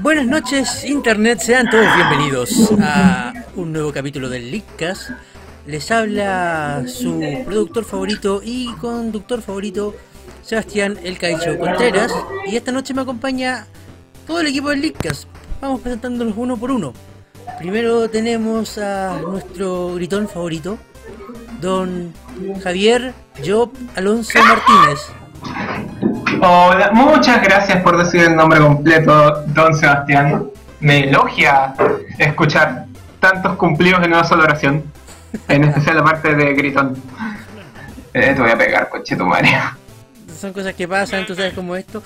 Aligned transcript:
Buenas 0.00 0.26
noches, 0.26 0.84
Internet. 0.84 1.40
Sean 1.40 1.68
todos 1.68 1.86
bienvenidos 1.96 2.72
a 2.80 3.32
un 3.56 3.72
nuevo 3.72 3.92
capítulo 3.92 4.28
del 4.28 4.50
Leakcast. 4.50 5.10
Les 5.66 5.90
habla 5.90 6.84
su 6.86 7.20
productor 7.44 7.84
favorito 7.84 8.40
y 8.42 8.72
conductor 8.80 9.42
favorito, 9.42 9.94
Sebastián 10.42 10.98
El 11.02 11.18
Caicho 11.18 11.58
Contreras. 11.58 12.12
Y 12.46 12.56
esta 12.56 12.72
noche 12.72 12.94
me 12.94 13.02
acompaña 13.02 13.66
todo 14.26 14.40
el 14.40 14.46
equipo 14.46 14.70
del 14.70 14.80
Leakcast. 14.80 15.28
Vamos 15.60 15.80
presentándonos 15.80 16.34
uno 16.36 16.56
por 16.56 16.70
uno. 16.70 16.94
Primero 17.58 18.08
tenemos 18.08 18.78
a 18.78 19.20
nuestro 19.20 19.94
gritón 19.94 20.28
favorito, 20.28 20.78
don 21.60 22.14
Javier 22.62 23.12
Job 23.44 23.72
Alonso 23.96 24.38
Martínez. 24.38 25.00
Hola, 26.36 26.90
muchas 26.92 27.42
gracias 27.42 27.82
por 27.82 27.96
decir 27.96 28.20
el 28.22 28.36
nombre 28.36 28.60
completo, 28.60 29.42
don 29.46 29.74
Sebastián. 29.74 30.50
Me 30.78 31.08
elogia 31.08 31.74
escuchar 32.18 32.84
tantos 33.18 33.56
cumplidos 33.56 34.04
en 34.04 34.12
una 34.12 34.22
sola 34.22 34.44
oración, 34.44 34.84
en 35.48 35.64
especial 35.64 35.96
la 35.96 36.04
parte 36.04 36.34
de 36.34 36.54
gritón. 36.54 37.02
Eh, 38.14 38.34
te 38.34 38.40
voy 38.40 38.50
a 38.50 38.58
pegar, 38.58 38.88
coche 38.88 39.16
tu 39.16 39.26
madre. 39.26 39.50
Son 40.38 40.52
cosas 40.52 40.74
que 40.74 40.86
pasan, 40.86 41.26
tú 41.26 41.34
sabes 41.34 41.54
como 41.54 41.74
esto. 41.74 42.02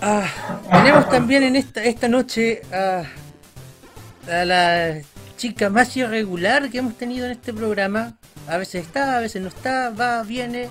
Ah, 0.00 0.26
tenemos 0.70 1.08
también 1.08 1.42
en 1.42 1.56
esta, 1.56 1.82
esta 1.82 2.06
noche 2.08 2.62
a, 2.72 3.02
a 4.30 4.44
la 4.44 4.94
chica 5.36 5.70
más 5.70 5.96
irregular 5.96 6.70
que 6.70 6.78
hemos 6.78 6.96
tenido 6.96 7.26
en 7.26 7.32
este 7.32 7.52
programa. 7.52 8.12
A 8.46 8.58
veces 8.58 8.86
está, 8.86 9.16
a 9.16 9.20
veces 9.20 9.42
no 9.42 9.48
está, 9.48 9.90
va, 9.90 10.22
viene. 10.22 10.68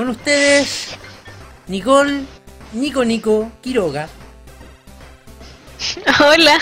Con 0.00 0.08
ustedes, 0.08 0.96
Nicole, 1.68 2.22
Nico 2.72 3.04
Nico, 3.04 3.52
Quiroga. 3.60 4.08
Hola. 6.26 6.58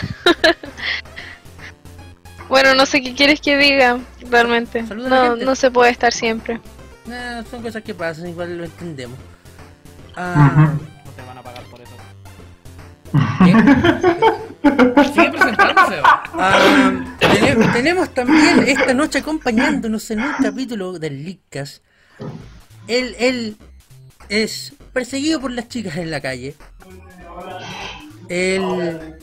bueno, 2.49 2.75
no 2.75 2.85
sé 2.85 3.01
qué 3.01 3.15
quieres 3.15 3.41
que 3.41 3.57
diga, 3.57 4.01
realmente. 4.29 4.83
No, 4.83 5.37
no 5.37 5.55
se 5.55 5.71
puede 5.71 5.93
estar 5.93 6.13
siempre. 6.13 6.61
Nah, 7.07 7.45
son 7.45 7.63
cosas 7.63 7.85
que 7.85 7.95
pasan, 7.95 8.27
igual 8.27 8.59
lo 8.59 8.65
entendemos. 8.65 9.17
Ah, 10.17 10.73
No 11.05 11.11
te 11.13 11.23
van 11.23 11.39
a 11.39 11.43
pagar 11.45 11.63
por 11.67 11.81
eso. 11.81 11.93
¿qué? 15.05 15.13
Sigue 15.15 15.31
presentándose. 15.31 16.01
Ah, 16.03 17.05
tene- 17.21 17.69
tenemos 17.73 18.13
también 18.13 18.65
esta 18.67 18.93
noche 18.95 19.19
acompañándonos 19.21 20.11
en 20.11 20.23
un 20.23 20.33
capítulo 20.43 20.99
del 20.99 21.25
Leakcast. 21.25 21.85
Él, 22.89 23.15
él 23.19 23.57
es 24.29 24.73
perseguido 24.93 25.41
por 25.41 25.51
las 25.53 25.69
chicas 25.69 25.97
en 25.97 26.11
la 26.11 26.21
calle. 26.21 26.55
Él 28.29 29.17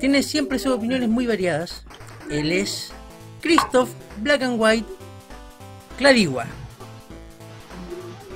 tiene 0.00 0.22
siempre 0.22 0.58
sus 0.58 0.72
opiniones 0.72 1.08
muy 1.08 1.26
variadas. 1.26 1.84
Él 2.30 2.52
es 2.52 2.92
Christoph 3.40 3.90
Black 4.18 4.42
and 4.42 4.56
White 4.60 4.88
Clarigua. 5.96 6.46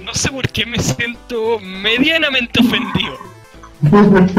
No 0.04 0.14
sé 0.14 0.30
por 0.30 0.48
qué 0.48 0.66
me 0.66 0.78
siento 0.78 1.58
medianamente 1.60 2.60
ofendido. 2.60 3.16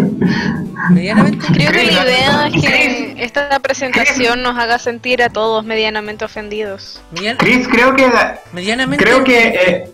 Medianamente. 0.89 1.45
Creo 1.53 1.71
que 1.71 1.83
la 1.85 2.03
idea 2.03 2.47
es 2.47 2.61
que 2.61 3.15
esta 3.23 3.59
presentación 3.59 4.41
nos 4.41 4.57
haga 4.57 4.79
sentir 4.79 5.21
a 5.23 5.29
todos 5.29 5.63
medianamente 5.65 6.25
ofendidos. 6.25 7.01
median- 7.13 7.37
Chris, 7.37 7.67
creo 7.67 7.95
que 7.95 8.07
la- 8.07 8.39
medianamente. 8.51 9.03
creo 9.03 9.23
que 9.23 9.47
eh, 9.47 9.89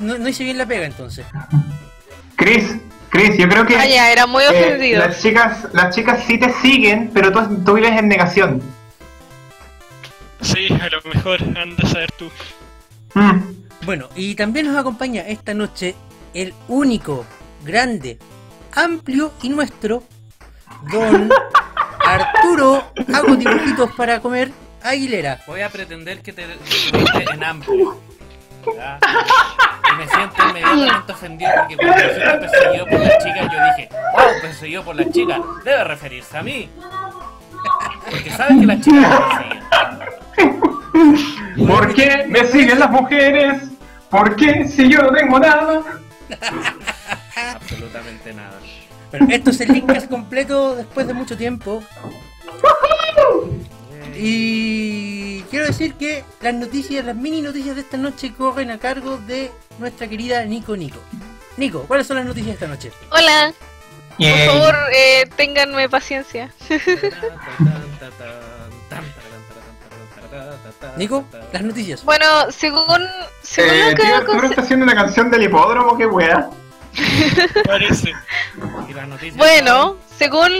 No, 0.00 0.18
no 0.18 0.28
hice 0.28 0.44
bien 0.44 0.58
la 0.58 0.66
pega 0.66 0.86
entonces. 0.86 1.26
Chris, 2.36 2.76
Chris, 3.10 3.36
yo 3.36 3.48
creo 3.48 3.66
que 3.66 3.76
Ah, 3.76 3.86
ya, 3.86 4.12
era 4.12 4.26
muy 4.26 4.42
eh, 4.44 4.48
ofendido. 4.48 5.00
las 5.06 5.20
chicas, 5.20 5.66
las 5.72 5.94
chicas 5.94 6.22
sí 6.26 6.38
te 6.38 6.52
siguen, 6.62 7.10
pero 7.12 7.32
tú, 7.32 7.56
tú 7.64 7.74
vives 7.74 7.92
en 7.98 8.08
negación. 8.08 8.62
Sí, 10.40 10.68
a 10.72 10.88
lo 10.88 11.02
mejor 11.12 11.42
anda 11.42 11.82
a 11.82 11.86
saber 11.86 12.12
tú. 12.12 12.30
Mm. 13.14 13.40
Bueno, 13.84 14.08
y 14.14 14.34
también 14.34 14.66
nos 14.66 14.76
acompaña 14.76 15.22
esta 15.22 15.54
noche 15.54 15.94
el 16.34 16.54
único, 16.68 17.24
grande, 17.64 18.18
amplio 18.74 19.32
y 19.42 19.48
nuestro, 19.48 20.04
don 20.92 21.30
Arturo 22.06 22.92
Hago 23.12 23.34
Dibujitos 23.36 23.90
para 23.96 24.20
Comer 24.20 24.52
Aguilera. 24.82 25.40
Voy 25.46 25.62
a 25.62 25.68
pretender 25.70 26.22
que 26.22 26.32
te 26.32 26.44
en 27.32 27.44
amplio. 27.44 27.98
Me 29.98 30.06
siento 30.06 30.48
inmediatamente 30.48 31.12
ofendido 31.12 31.50
porque 31.58 31.76
cuando 31.76 31.96
dijiste 31.96 32.38
perseguido 32.38 32.86
por 32.86 33.00
las 33.00 33.18
chicas, 33.18 33.52
yo 33.52 33.58
dije, 33.64 33.88
wow, 34.12 34.40
perseguido 34.40 34.84
por 34.84 34.96
las 34.96 35.10
chicas, 35.10 35.40
debe 35.64 35.84
referirse 35.84 36.38
a 36.38 36.42
mí. 36.42 36.70
Porque 38.10 38.30
saben 38.30 38.60
que 38.60 38.66
las 38.66 38.80
chicas 38.80 39.10
me 39.10 39.16
persiguen. 40.94 41.66
¿Por 41.66 41.94
qué 41.94 42.24
me 42.28 42.44
siguen 42.46 42.78
las 42.78 42.90
mujeres? 42.90 43.64
¿Por 44.08 44.36
qué 44.36 44.66
si 44.68 44.88
yo 44.88 45.02
no 45.02 45.12
tengo 45.12 45.38
nada? 45.38 45.82
Absolutamente 47.54 48.32
nada. 48.32 48.58
Bueno, 49.10 49.26
esto 49.30 49.50
es 49.50 49.60
el 49.60 49.72
Linkcast 49.72 50.08
completo 50.08 50.76
después 50.76 51.06
de 51.06 51.14
mucho 51.14 51.36
tiempo. 51.36 51.82
Y 54.20 55.42
quiero 55.42 55.66
decir 55.66 55.94
que 55.94 56.24
las 56.40 56.52
noticias, 56.54 57.04
las 57.04 57.14
mini 57.14 57.40
noticias 57.40 57.76
de 57.76 57.82
esta 57.82 57.96
noche 57.96 58.32
corren 58.34 58.70
a 58.72 58.78
cargo 58.78 59.16
de 59.18 59.52
nuestra 59.78 60.08
querida 60.08 60.44
Nico 60.44 60.76
Nico. 60.76 60.98
Nico, 61.56 61.84
¿cuáles 61.86 62.06
son 62.06 62.16
las 62.16 62.26
noticias 62.26 62.48
de 62.48 62.52
esta 62.54 62.66
noche? 62.66 62.90
Hola, 63.10 63.52
por 64.16 64.26
Yay. 64.26 64.46
favor, 64.48 64.74
eh, 64.92 65.28
ténganme 65.36 65.88
paciencia. 65.88 66.52
Nico, 70.96 71.24
las 71.52 71.62
noticias. 71.62 72.04
Bueno, 72.04 72.50
según, 72.50 72.84
según 73.42 73.70
Eh, 73.74 73.90
lo 73.90 73.96
que 73.96 74.02
tío, 74.02 74.60
haciendo 74.60 74.84
una 74.84 74.94
canción 74.94 75.30
del 75.30 75.44
hipódromo, 75.44 75.96
qué 75.96 76.06
wea. 76.06 76.50
Parece. 77.64 78.12
Y 78.88 78.92
las 78.94 79.06
noticias 79.06 79.36
Bueno, 79.36 79.96
según... 80.18 80.50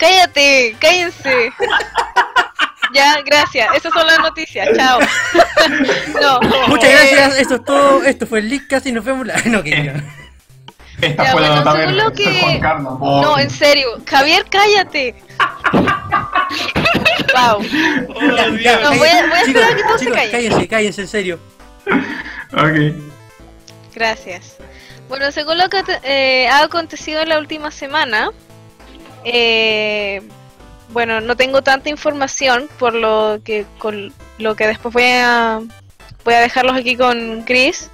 Cállate, 0.00 0.74
cállense. 0.80 1.52
Ya, 2.94 3.20
gracias. 3.24 3.68
Esas 3.76 3.92
son 3.92 4.06
las 4.06 4.18
noticias. 4.18 4.68
Chao. 4.76 4.98
No. 6.20 6.40
Muchas 6.68 6.90
gracias, 6.90 7.36
esto 7.38 7.54
es 7.56 7.64
todo. 7.64 8.02
Esto 8.02 8.26
fue 8.26 8.38
el 8.40 8.48
Linkcast 8.48 8.86
y 8.86 8.92
nos 8.92 9.04
vemos 9.04 9.26
la. 9.26 9.34
No, 9.44 9.62
que. 9.62 9.92
Esta 11.00 11.24
Ya, 11.24 11.32
fue 11.32 11.40
la 11.42 11.48
bueno, 11.48 11.64
nota 11.64 11.76
según 11.78 11.96
lo 11.96 12.12
que- 12.12 12.24
soy 12.24 12.34
Juan 12.40 12.60
Carlos. 12.60 12.98
No, 13.00 13.38
en 13.38 13.50
serio. 13.50 13.88
Javier, 14.08 14.44
cállate. 14.50 15.14
Wow. 17.32 17.58
Oh, 17.58 18.20
Ya, 18.36 18.48
Dios. 18.50 18.62
ya, 18.62 18.80
No, 18.80 18.94
voy 18.96 19.08
a- 19.08 19.26
voy 19.26 19.38
a 19.38 19.44
chicos, 19.44 19.62
esperar 19.62 19.70
a 19.72 19.76
que 19.76 19.82
todos 19.84 20.00
se 20.00 20.10
callen. 20.10 20.30
Cállense, 20.32 20.68
cállense, 20.68 21.00
en 21.02 21.08
serio. 21.08 21.38
Ok. 22.52 22.94
Gracias. 23.94 24.56
Bueno, 25.08 25.30
según 25.30 25.58
lo 25.58 25.68
que 25.68 25.82
eh, 26.02 26.48
ha 26.48 26.62
acontecido 26.64 27.20
en 27.22 27.28
la 27.28 27.38
última 27.38 27.70
semana, 27.70 28.30
eh, 29.24 30.22
bueno, 30.90 31.20
no 31.20 31.36
tengo 31.36 31.62
tanta 31.62 31.88
información 31.88 32.68
por 32.78 32.94
lo 32.94 33.40
que 33.44 33.64
con 33.78 34.12
lo 34.38 34.56
que 34.56 34.66
después 34.66 34.92
voy 34.92 35.04
a 35.06 35.60
voy 36.24 36.34
a 36.34 36.40
dejarlos 36.40 36.76
aquí 36.76 36.96
con 36.96 37.42
Chris. 37.46 37.90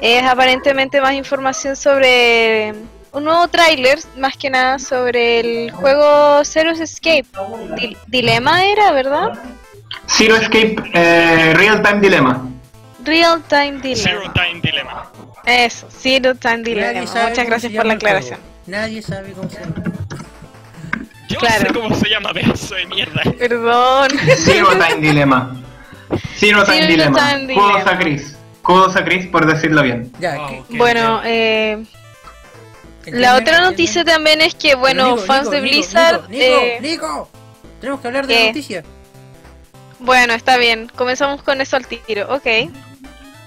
Es 0.00 0.22
aparentemente 0.24 1.00
más 1.00 1.14
información 1.14 1.76
sobre 1.76 2.74
un 3.12 3.24
nuevo 3.24 3.46
tráiler, 3.48 3.98
más 4.16 4.36
que 4.36 4.50
nada 4.50 4.78
sobre 4.78 5.40
el 5.40 5.70
juego 5.70 6.44
Zero's 6.44 6.80
Escape. 6.80 7.24
Dil- 7.76 7.96
Dilema 8.08 8.66
era, 8.66 8.90
¿verdad? 8.92 9.28
Zero 10.08 10.34
Escape 10.36 10.76
eh, 10.92 11.54
Real 11.54 11.80
Time 11.80 12.00
Dilemma. 12.00 12.48
Real 13.04 13.42
Time 13.48 13.78
Dilemma. 13.80 14.02
Zero 14.20 14.32
Time 14.32 14.60
Dilemma. 14.60 15.10
Eso, 15.46 15.86
Zero 15.90 16.34
Time 16.34 16.62
Dilemma. 16.64 17.00
Muchas 17.00 17.46
gracias 17.46 17.72
por 17.72 17.86
la 17.86 17.94
aclaración. 17.94 18.40
Nadie 18.66 19.00
sabe 19.00 19.32
cómo 19.32 19.48
se 19.48 19.60
llama. 19.60 19.74
Yo 21.28 21.38
Claro. 21.38 21.66
sé 21.68 21.72
cómo 21.74 21.94
se 21.94 22.08
llama, 22.08 22.32
pedazo 22.32 22.74
de 22.74 22.86
mierda. 22.86 23.22
Perdón. 23.38 24.08
Zero 24.36 24.68
Time 24.70 24.96
Dilemma. 25.00 25.56
Zero 26.36 26.64
Time 26.64 26.76
Zero 26.78 26.86
Dilemma. 26.88 27.30
Time 27.38 27.54
Kudos 27.54 27.86
a 27.86 27.98
Chris. 27.98 28.36
Kudos 28.62 28.96
a 28.96 29.04
Chris 29.04 29.26
por 29.28 29.46
decirlo 29.46 29.82
bien. 29.82 30.12
Ya, 30.20 30.36
Oh, 30.40 30.46
ok, 30.60 30.66
Bueno, 30.76 31.20
eh, 31.24 31.84
la 33.06 33.36
otra 33.36 33.60
noticia 33.60 34.04
también 34.04 34.40
es 34.40 34.54
que, 34.54 34.74
bueno, 34.74 35.12
Nico, 35.16 35.18
fans 35.26 35.42
Nico, 35.44 35.50
de 35.52 35.60
Blizzard... 35.60 36.28
Nico, 36.28 36.44
Nico, 36.44 36.60
eh, 36.62 36.78
Nico, 36.80 37.28
tenemos 37.80 38.00
que 38.00 38.06
hablar 38.06 38.26
de 38.26 38.34
¿Qué? 38.34 38.40
la 38.40 38.46
noticia. 38.48 38.84
bueno, 39.98 40.32
está 40.34 40.56
bien. 40.56 40.90
Comenzamos 40.94 41.42
con 41.42 41.60
eso 41.60 41.76
al 41.76 41.86
tiro. 41.86 42.32
Ok. 42.34 42.46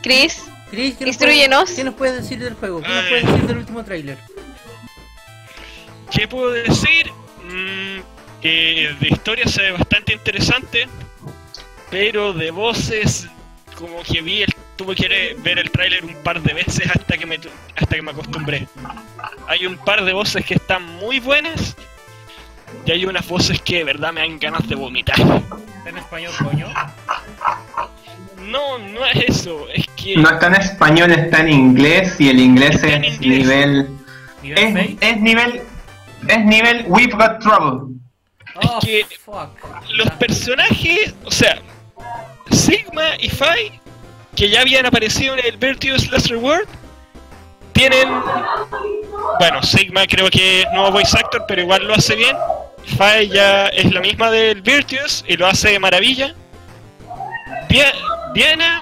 Chris, 0.04 0.44
Chris, 0.70 0.96
¿qué 0.98 1.06
nos 1.06 1.08
Instrúyenos. 1.10 1.62
puedes- 1.64 1.76
¿Qué 1.78 1.84
nos 1.84 1.94
puedes 1.96 2.16
decir 2.22 2.40
del 2.40 2.54
juego? 2.56 2.82
¿Qué 2.82 2.88
nos 2.88 3.06
puedes 3.06 3.26
decir 3.26 3.48
del 3.48 3.58
último 3.58 3.84
tráiler? 3.84 4.18
¿Qué 6.12 6.28
puedo 6.28 6.52
decir? 6.52 7.12
Mm, 7.48 8.02
que 8.42 8.96
de 9.00 9.08
historia 9.08 9.48
se 9.48 9.62
ve 9.64 9.72
bastante 9.72 10.14
interesante, 10.14 10.88
pero 11.90 12.34
de 12.34 12.52
voces 12.52 13.28
como 13.76 14.02
que 14.04 14.22
vi 14.22 14.42
el, 14.44 14.54
tuve 14.76 14.96
que 14.96 15.36
ver 15.40 15.60
el 15.60 15.72
tráiler 15.72 16.04
un 16.06 16.16
par 16.24 16.42
de 16.42 16.54
veces 16.54 16.90
hasta 16.90 17.18
que 17.18 17.26
me 17.26 17.38
tu- 17.40 17.50
hasta 17.76 17.96
que 17.96 18.02
me 18.02 18.12
acostumbré. 18.12 18.68
Hay 19.48 19.66
un 19.66 19.78
par 19.78 20.04
de 20.04 20.14
voces 20.14 20.46
que 20.46 20.56
están 20.56 20.84
muy 20.98 21.20
buenas 21.20 21.76
y 22.86 22.92
hay 22.92 23.06
unas 23.06 23.28
voces 23.28 23.62
que 23.62 23.78
de 23.78 23.84
verdad 23.86 24.12
me 24.14 24.22
dan 24.22 24.38
ganas 24.40 24.68
de 24.68 24.76
vomitar. 24.76 25.20
¿Está 25.20 25.90
en 25.90 25.98
español, 25.98 26.34
coño? 26.44 26.68
No, 28.46 28.78
no 28.78 29.06
es 29.06 29.24
eso, 29.40 29.68
es 29.74 29.86
que 29.96 30.16
No 30.16 30.30
está 30.30 30.48
en 30.48 30.56
español, 30.56 31.12
está 31.12 31.40
en 31.42 31.50
inglés 31.50 32.16
y 32.20 32.30
el 32.30 32.40
inglés 32.40 32.76
Está 32.76 32.88
es 32.98 33.16
inglés. 33.16 33.20
nivel. 33.40 33.88
¿Nivel 34.44 34.58
Es, 34.60 34.74
Fate? 34.74 34.98
es 35.10 35.18
nivel. 35.22 35.62
Es 36.28 36.46
nivel 36.46 36.86
We've 36.88 37.14
Got 37.14 37.40
Trouble. 37.40 37.96
Oh, 38.64 38.80
que- 38.80 39.06
fuck. 39.24 39.50
los 39.98 40.10
personajes, 40.12 41.14
o 41.24 41.32
sea, 41.32 41.60
Sigma 42.52 43.16
y 43.20 43.30
Fi, 43.30 43.72
que 44.36 44.50
ya 44.50 44.62
habían 44.62 44.86
aparecido 44.86 45.36
en 45.38 45.46
el 45.46 45.58
Virtuous 45.58 46.10
Last 46.12 46.28
Reward, 46.28 46.66
tienen. 47.74 48.08
Bueno, 49.40 49.62
Sigma 49.62 50.08
creo 50.08 50.30
que 50.30 50.62
es 50.62 50.68
nuevo 50.74 50.92
voice 50.92 51.16
actor, 51.18 51.46
pero 51.48 51.62
igual 51.62 51.86
lo 51.86 51.94
hace 51.94 52.16
bien. 52.16 52.36
Fi 52.86 53.28
ya 53.30 53.68
es 53.68 53.92
la 53.94 54.00
misma 54.02 54.32
del 54.32 54.62
Virtuous 54.62 55.24
y 55.28 55.38
lo 55.38 55.46
hace 55.46 55.72
de 55.72 55.80
maravilla. 55.80 56.34
Dia- 57.70 57.94
Diana 58.34 58.82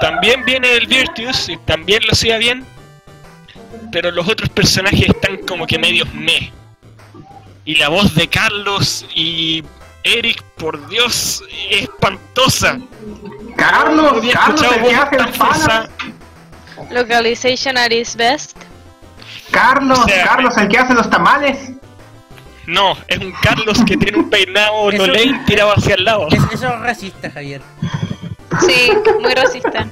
también 0.00 0.44
viene 0.44 0.68
del 0.68 0.86
Virtuous 0.86 1.48
y 1.48 1.56
también 1.58 2.02
lo 2.06 2.12
hacía 2.12 2.38
bien. 2.38 2.64
Pero 3.96 4.10
los 4.10 4.28
otros 4.28 4.50
personajes 4.50 5.08
están 5.08 5.38
como 5.48 5.66
que 5.66 5.78
medios 5.78 6.12
meh. 6.12 6.52
Y 7.64 7.76
la 7.76 7.88
voz 7.88 8.14
de 8.14 8.28
Carlos 8.28 9.06
y 9.14 9.64
Eric, 10.02 10.42
por 10.58 10.86
Dios, 10.90 11.42
es 11.70 11.84
espantosa. 11.84 12.78
Carlos, 13.56 14.12
Había 14.18 14.34
Carlos, 14.34 14.62
el 14.70 14.82
que 14.82 14.94
hace 14.94 15.16
panas. 15.16 15.36
forzadas. 15.38 15.90
Localization 16.90 17.78
at 17.78 17.90
its 17.90 18.14
best. 18.14 18.58
Carlos, 19.50 19.98
O 20.00 20.04
sea, 20.06 20.24
Carlos, 20.26 20.54
el 20.58 20.68
que 20.68 20.76
hace 20.76 20.92
los 20.92 21.08
tamales. 21.08 21.70
No, 22.66 22.98
es 23.08 23.16
un 23.16 23.32
Carlos 23.40 23.82
que 23.86 23.96
tiene 23.96 24.18
un 24.18 24.28
peinado 24.28 24.90
Eso- 24.92 25.06
Lolaine 25.06 25.42
tirado 25.46 25.72
hacia 25.74 25.94
el 25.94 26.04
lado. 26.04 26.28
Es- 26.30 26.52
eso 26.52 26.66
es 26.68 26.80
racista, 26.80 27.30
Javier. 27.30 27.62
Sí, 28.60 28.92
muy 29.20 29.34
racista. 29.34 29.86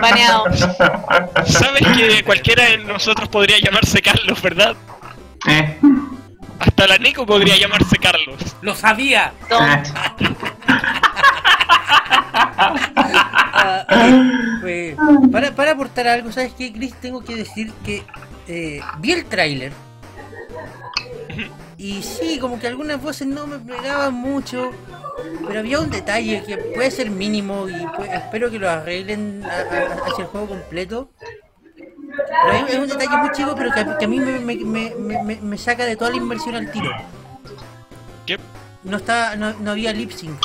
Baneado. 0.00 0.44
Sabes 1.46 1.82
que 1.96 2.22
cualquiera 2.24 2.64
de 2.64 2.78
nosotros 2.78 3.28
podría 3.28 3.58
llamarse 3.58 4.00
Carlos, 4.00 4.40
¿verdad? 4.42 4.76
Eh, 5.46 5.78
Hasta 6.58 6.86
la 6.86 6.98
Nico 6.98 7.26
podría 7.26 7.56
llamarse 7.56 7.96
Carlos. 7.98 8.36
¡Lo 8.62 8.74
sabía! 8.74 9.32
Don't. 9.48 9.86
eh. 9.86 10.34
Eh, 13.88 14.96
pues, 14.96 15.30
para, 15.32 15.54
para 15.54 15.70
aportar 15.72 16.08
algo, 16.08 16.32
¿sabes 16.32 16.52
qué, 16.56 16.72
Chris? 16.72 16.94
Tengo 17.00 17.22
que 17.24 17.34
decir 17.36 17.72
que 17.84 18.02
eh, 18.48 18.80
vi 18.98 19.12
el 19.12 19.24
tráiler 19.26 19.72
y 21.78 22.02
sí, 22.02 22.38
como 22.38 22.58
que 22.58 22.66
algunas 22.66 23.00
voces 23.02 23.26
no 23.26 23.46
me 23.46 23.58
pegaban 23.58 24.14
mucho, 24.14 24.70
pero 25.46 25.60
había 25.60 25.80
un 25.80 25.90
detalle 25.90 26.42
que 26.44 26.56
puede 26.56 26.90
ser 26.90 27.10
mínimo 27.10 27.68
y 27.68 27.86
pues, 27.96 28.10
espero 28.12 28.50
que 28.50 28.58
lo 28.58 28.68
arreglen 28.70 29.42
a- 29.44 29.48
a- 29.48 30.06
hacia 30.06 30.24
el 30.24 30.30
juego 30.30 30.48
completo. 30.48 31.10
Pero 31.76 32.52
hay- 32.52 32.64
es 32.68 32.78
un 32.78 32.88
detalle 32.88 33.16
muy 33.18 33.30
chico, 33.32 33.54
pero 33.56 33.70
que, 33.72 33.80
a- 33.80 33.98
que 33.98 34.04
a 34.04 34.08
mí 34.08 34.18
me- 34.20 35.36
me 35.40 35.58
saca 35.58 35.84
de 35.84 35.96
toda 35.96 36.10
la 36.10 36.16
inversión 36.16 36.54
al 36.54 36.70
tiro. 36.70 36.90
¿Qué? 38.26 38.38
No, 38.84 38.96
está, 38.98 39.36
no, 39.36 39.52
no 39.54 39.70
había 39.72 39.92
lip 39.92 40.10
sync. 40.12 40.38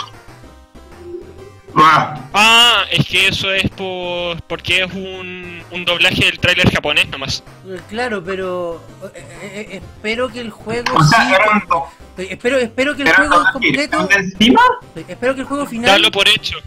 Ah, 1.75 2.19
Ah, 2.33 2.83
es 2.91 3.06
que 3.07 3.27
eso 3.27 3.51
es 3.51 3.69
por, 3.69 4.41
porque 4.44 4.83
es 4.83 4.94
un, 4.94 5.63
un 5.71 5.85
doblaje 5.85 6.25
del 6.25 6.39
tráiler 6.39 6.69
japonés 6.71 7.07
nomás. 7.09 7.44
Eh, 7.68 7.79
Claro, 7.89 8.23
pero 8.23 8.81
eh, 9.15 9.23
eh, 9.41 9.68
espero 9.81 10.29
que 10.29 10.41
el 10.41 10.50
juego 10.50 10.94
O 10.95 11.03
sea, 11.03 11.27
sí- 11.27 11.33
era 11.33 11.50
un 11.51 11.68
do- 11.68 11.88
espero 12.18 12.57
espero 12.57 12.95
que 12.95 13.01
el 13.03 13.07
era 13.07 13.18
juego 13.18 13.44
completo 13.53 14.09
encima. 14.12 14.62
espero 15.07 15.33
que 15.35 15.41
el 15.41 15.47
juego 15.47 15.65
final 15.65 15.89
Dalo 15.91 16.12
por 16.12 16.27
hecho. 16.27 16.57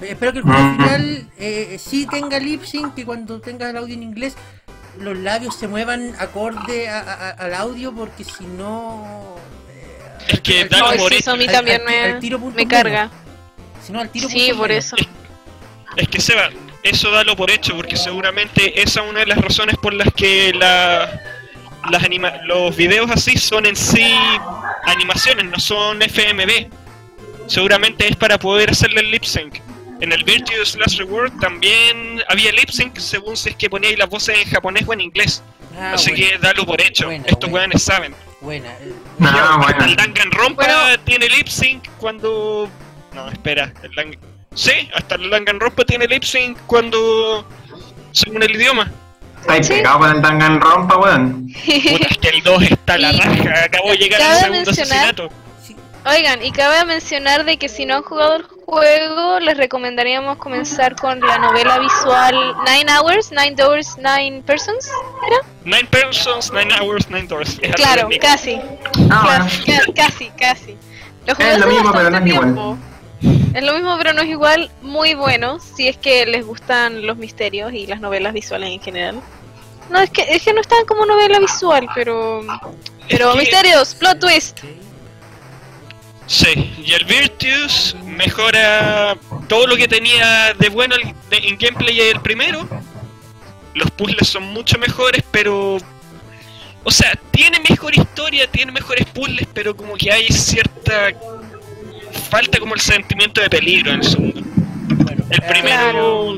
eh, 0.00 0.08
espero 0.10 0.32
que 0.32 0.38
el 0.38 0.44
juego 0.44 0.60
Mm. 0.62 0.76
final 0.76 1.28
eh, 1.38 1.76
sí 1.80 2.06
tenga 2.06 2.38
lip 2.38 2.62
sync 2.64 2.94
que 2.94 3.04
cuando 3.04 3.40
tenga 3.40 3.68
el 3.70 3.76
audio 3.76 3.94
en 3.94 4.02
inglés 4.04 4.36
los 5.00 5.18
labios 5.18 5.56
se 5.56 5.66
muevan 5.66 6.14
acorde 6.20 6.88
a- 6.88 7.00
a- 7.00 7.30
al 7.30 7.54
audio 7.54 7.92
porque 7.92 8.22
si 8.24 8.44
no 8.46 9.34
eh, 9.68 10.24
Es 10.28 10.40
que 10.40 10.68
No, 10.70 10.96
por 10.96 11.12
eso 11.12 11.32
a 11.32 11.36
mí 11.36 11.46
también 11.46 11.80
al- 11.80 11.86
me, 11.86 12.00
al 12.12 12.20
tiro 12.20 12.38
punto 12.38 12.56
me 12.56 12.64
menos. 12.64 13.10
Si 13.84 13.92
no 13.92 14.00
al 14.00 14.10
tiro 14.10 14.28
Sí, 14.28 14.50
por 14.56 14.68
menos. 14.68 14.84
eso. 14.86 14.96
Es 15.96 16.08
que 16.08 16.20
Seba, 16.20 16.50
eso 16.82 17.10
dalo 17.10 17.36
por 17.36 17.50
hecho, 17.50 17.76
porque 17.76 17.96
seguramente 17.96 18.80
esa 18.82 19.02
es 19.04 19.10
una 19.10 19.20
de 19.20 19.26
las 19.26 19.38
razones 19.38 19.76
por 19.76 19.92
las 19.94 20.12
que 20.14 20.52
la, 20.54 21.20
las 21.90 22.02
anima 22.02 22.32
los 22.46 22.74
videos 22.76 23.10
así 23.10 23.36
son 23.38 23.66
en 23.66 23.76
sí 23.76 24.14
animaciones, 24.86 25.44
no 25.44 25.58
son 25.58 26.02
FMV. 26.02 26.68
Seguramente 27.46 28.08
es 28.08 28.16
para 28.16 28.38
poder 28.38 28.70
hacerle 28.70 29.00
el 29.00 29.10
lip 29.10 29.24
sync. 29.24 29.56
En 30.00 30.12
el 30.12 30.24
Virtuous 30.24 30.76
Last 30.76 30.98
Reward 30.98 31.38
también 31.40 32.22
había 32.28 32.50
lip 32.52 32.70
sync 32.70 32.98
según 32.98 33.36
si 33.36 33.50
es 33.50 33.56
que 33.56 33.70
poníais 33.70 33.96
las 33.98 34.08
voces 34.08 34.36
en 34.38 34.48
japonés 34.50 34.84
o 34.86 34.92
en 34.92 35.00
inglés. 35.02 35.42
Ah, 35.78 35.92
Así 35.94 36.10
bueno, 36.10 36.26
que 36.26 36.38
dalo 36.38 36.66
por 36.66 36.80
hecho. 36.80 37.06
Buena, 37.06 37.24
Estos 37.26 37.50
buena. 37.50 37.54
weones 37.66 37.82
saben. 37.82 38.14
buena 38.40 38.70
eh, 38.80 38.92
No, 39.18 39.28
Hasta 39.28 39.70
el 39.72 39.78
bueno. 39.78 39.94
Danganronpa 39.96 40.64
Bueno. 40.66 41.00
tiene 41.04 41.28
lip 41.28 41.46
sync 41.48 41.86
cuando. 41.98 42.68
No, 43.14 43.28
espera. 43.28 43.72
El 43.82 43.92
Dang- 43.92 44.18
Sí, 44.54 44.88
hasta 44.94 45.16
el 45.16 45.30
Danganronpa 45.30 45.84
tiene 45.84 46.06
lip 46.06 46.22
sync 46.22 46.56
cuando. 46.66 47.44
Según 48.12 48.42
el 48.42 48.54
idioma. 48.54 48.90
Estáis 49.40 49.66
Sí. 49.66 49.72
pegado 49.74 49.98
con 49.98 50.14
el 50.16 50.22
Danganronpa, 50.22 50.96
weón. 50.96 51.48
Puta, 51.48 52.06
es 52.08 52.18
que 52.18 52.28
el 52.28 52.42
2 52.42 52.62
está 52.62 52.94
a 52.94 52.98
la 52.98 53.12
raja. 53.12 53.64
Acabo 53.64 53.90
de 53.90 53.96
llegar 53.98 54.22
al 54.22 54.36
segundo 54.38 54.70
mencionar- 54.70 54.98
asesinato. 55.10 55.28
sí, 55.62 55.76
Oigan, 56.06 56.44
y 56.44 56.52
cabe 56.52 56.84
mencionar 56.84 57.44
de 57.44 57.56
que 57.56 57.68
si 57.68 57.84
no 57.84 57.96
han 57.96 58.02
jugado 58.02 58.36
el 58.36 58.42
juego, 58.44 59.40
les 59.40 59.56
recomendaríamos 59.56 60.36
comenzar 60.38 60.94
con 60.96 61.18
la 61.20 61.38
novela 61.38 61.78
visual 61.80 62.34
Nine 62.64 62.92
Hours, 62.92 63.32
Nine 63.32 63.56
Doors, 63.56 63.96
Nine 63.98 64.42
Persons. 64.46 64.88
¿Era? 65.26 65.36
Nine 65.64 65.88
persons, 65.90 66.52
nine 66.52 66.72
hours, 66.80 67.10
nine 67.10 67.26
doors. 67.26 67.58
Es 67.60 67.74
Claro, 67.74 68.08
casi. 68.20 68.60
Ah, 69.10 69.46
Cla- 69.66 69.80
ca- 69.94 70.06
casi, 70.06 70.30
casi. 70.38 70.76
Lo 71.26 71.34
jugué 71.34 71.52
Es 71.54 71.58
lo 71.58 71.66
mismo, 71.66 71.90
pero 71.92 72.10
no 72.10 72.18
es 72.18 72.26
igual. 72.26 72.78
Es 73.54 73.62
lo 73.62 73.72
mismo, 73.74 73.96
pero 73.96 74.12
no 74.12 74.22
es 74.22 74.28
igual. 74.28 74.70
Muy 74.82 75.14
bueno, 75.14 75.58
si 75.60 75.88
es 75.88 75.96
que 75.96 76.26
les 76.26 76.44
gustan 76.44 77.06
los 77.06 77.16
misterios 77.16 77.72
y 77.72 77.86
las 77.86 78.00
novelas 78.00 78.32
visuales 78.34 78.70
en 78.70 78.80
general. 78.80 79.20
No, 79.90 80.00
es 80.00 80.10
que, 80.10 80.22
es 80.22 80.42
que 80.42 80.52
no 80.52 80.60
están 80.60 80.84
como 80.86 81.06
novela 81.06 81.38
visual, 81.38 81.86
pero... 81.94 82.42
Pero 83.08 83.32
que- 83.32 83.38
misterios, 83.38 83.94
plot 83.94 84.18
twist. 84.18 84.60
sí. 86.26 86.72
Y 86.84 86.92
el 86.92 87.04
Virtuous 87.04 87.94
mejora 88.04 89.16
todo 89.48 89.66
lo 89.66 89.76
que 89.76 89.86
tenía 89.88 90.52
de 90.54 90.68
bueno 90.68 90.96
en 91.30 91.58
gameplay 91.58 92.00
el 92.00 92.20
primero. 92.20 92.66
Los 93.74 93.90
puzzles 93.92 94.28
son 94.28 94.44
mucho 94.52 94.78
mejores, 94.78 95.22
pero. 95.30 95.78
O 96.84 96.90
sea, 96.90 97.12
tiene 97.30 97.58
mejor 97.68 97.94
historia, 97.96 98.46
tiene 98.50 98.70
mejores 98.70 99.06
puzzles, 99.06 99.48
pero 99.52 99.74
como 99.76 99.94
que 99.96 100.12
hay 100.12 100.28
cierta. 100.28 101.12
Falta 102.34 102.58
como 102.58 102.74
el 102.74 102.80
sentimiento 102.80 103.40
de 103.40 103.48
peligro 103.48 103.92
en 103.92 104.00
el 104.00 104.04
segundo. 104.04 104.40
El 105.30 105.40
primero. 105.42 106.36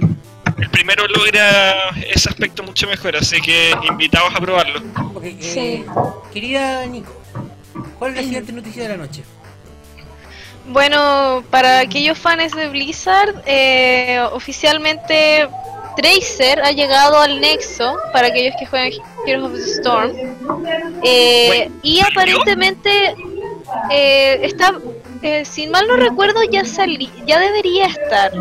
El 0.58 0.68
primero 0.68 1.06
logra 1.08 1.88
ese 2.14 2.28
aspecto 2.28 2.62
mucho 2.62 2.86
mejor, 2.86 3.16
así 3.16 3.40
que 3.40 3.74
invitados 3.88 4.30
a 4.34 4.38
probarlo. 4.38 4.82
eh, 5.22 5.36
Sí. 5.40 5.84
querida 6.34 6.84
Nico 6.84 7.14
¿cuál 7.98 8.10
es 8.10 8.16
la 8.18 8.22
siguiente 8.24 8.52
noticia 8.52 8.82
de 8.82 8.88
la 8.90 8.96
noche? 8.98 9.22
Bueno, 10.66 11.42
para 11.48 11.78
aquellos 11.78 12.18
fans 12.18 12.54
de 12.54 12.68
Blizzard, 12.68 13.42
eh, 13.46 14.20
oficialmente 14.32 15.48
Tracer 15.96 16.60
ha 16.60 16.72
llegado 16.72 17.18
al 17.18 17.40
Nexo 17.40 17.96
para 18.12 18.28
aquellos 18.28 18.54
que 18.58 18.66
juegan 18.66 18.90
Heroes 19.26 19.44
of 19.46 19.52
the 19.54 19.62
Storm. 19.62 20.12
Eh, 21.02 21.70
y 21.82 22.00
aparentemente 22.00 23.14
eh, 23.90 24.40
está, 24.42 24.74
eh, 25.22 25.44
si 25.44 25.66
mal 25.66 25.86
no 25.86 25.96
recuerdo, 25.96 26.40
ya 26.50 26.64
salí, 26.64 27.10
ya 27.26 27.38
debería 27.38 27.86
estar. 27.86 28.32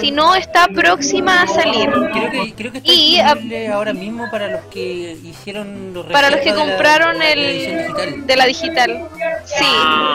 Si 0.00 0.10
no, 0.10 0.34
está 0.34 0.66
próxima 0.68 1.42
a 1.42 1.46
salir. 1.46 1.90
Creo 1.90 2.30
que, 2.30 2.54
creo 2.54 2.72
que 2.72 2.78
está 2.78 2.92
Y, 2.92 3.18
ah, 3.18 3.34
disponible 3.34 3.68
ahora 3.68 3.92
mismo 3.92 4.30
para 4.30 4.48
los 4.48 4.60
que 4.66 5.16
hicieron 5.24 5.92
los 5.94 6.06
Para 6.06 6.30
los 6.30 6.40
que 6.40 6.52
reservas 6.52 6.66
de 6.66 6.72
la- 6.72 6.76
compraron 6.76 7.18
de 7.18 7.36
la 7.36 7.50
edición 7.50 7.78
el 7.78 7.86
digital. 7.86 8.26
de 8.26 8.36
la 8.36 8.46
digital. 8.46 9.08
Sí, 9.44 9.64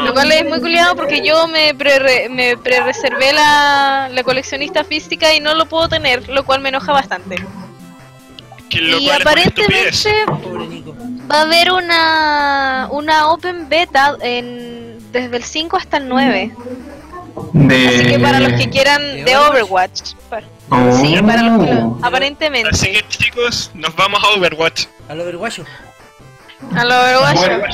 lo 0.06 0.14
cual 0.14 0.32
es 0.32 0.48
muy 0.50 0.60
culiado 0.60 0.96
porque 0.96 1.22
yo 1.26 1.48
me 1.48 1.74
pre 1.74 2.28
me 2.30 2.58
pre-reservé 2.58 3.32
la, 3.34 4.10
la 4.12 4.24
coleccionista 4.24 4.84
física 4.84 5.34
y 5.34 5.40
no 5.40 5.56
lo 5.56 5.66
puedo 5.68 5.88
tener, 5.88 6.28
lo 6.30 6.44
cual 6.46 6.60
me 6.62 6.70
enoja 6.70 6.92
bastante. 6.92 7.36
Y 8.70 9.10
aparentemente 9.10 10.14
va 11.30 11.40
a 11.40 11.42
haber 11.42 11.72
una 11.72 12.88
una 12.92 13.28
open 13.30 13.68
beta 13.68 14.16
en 14.22 14.81
desde 15.12 15.38
el 15.38 15.44
5 15.44 15.78
hasta 15.78 15.98
el 15.98 16.08
9. 16.10 16.52
De... 17.54 17.88
Así 17.88 18.06
que 18.08 18.20
para 18.20 18.40
los 18.40 18.54
que 18.54 18.70
quieran 18.70 19.02
¿De 19.26 19.38
Overwatch? 19.38 20.02
Overwatch. 20.02 20.14
para- 20.30 20.48
Oh. 20.74 20.98
Sí, 21.02 21.18
para 21.22 21.42
los 21.44 21.66
que 21.66 21.74
lo- 21.74 21.98
aparentemente. 22.02 22.70
Así 22.70 22.92
que 22.94 23.06
chicos, 23.10 23.72
nos 23.74 23.94
vamos 23.96 24.24
a 24.24 24.38
Overwatch. 24.38 24.86
Al 25.10 25.20
overguayo. 25.20 25.66
A 26.76 26.84
lo 26.86 26.98
Overwatch. 26.98 27.38
Bueno, 27.40 27.66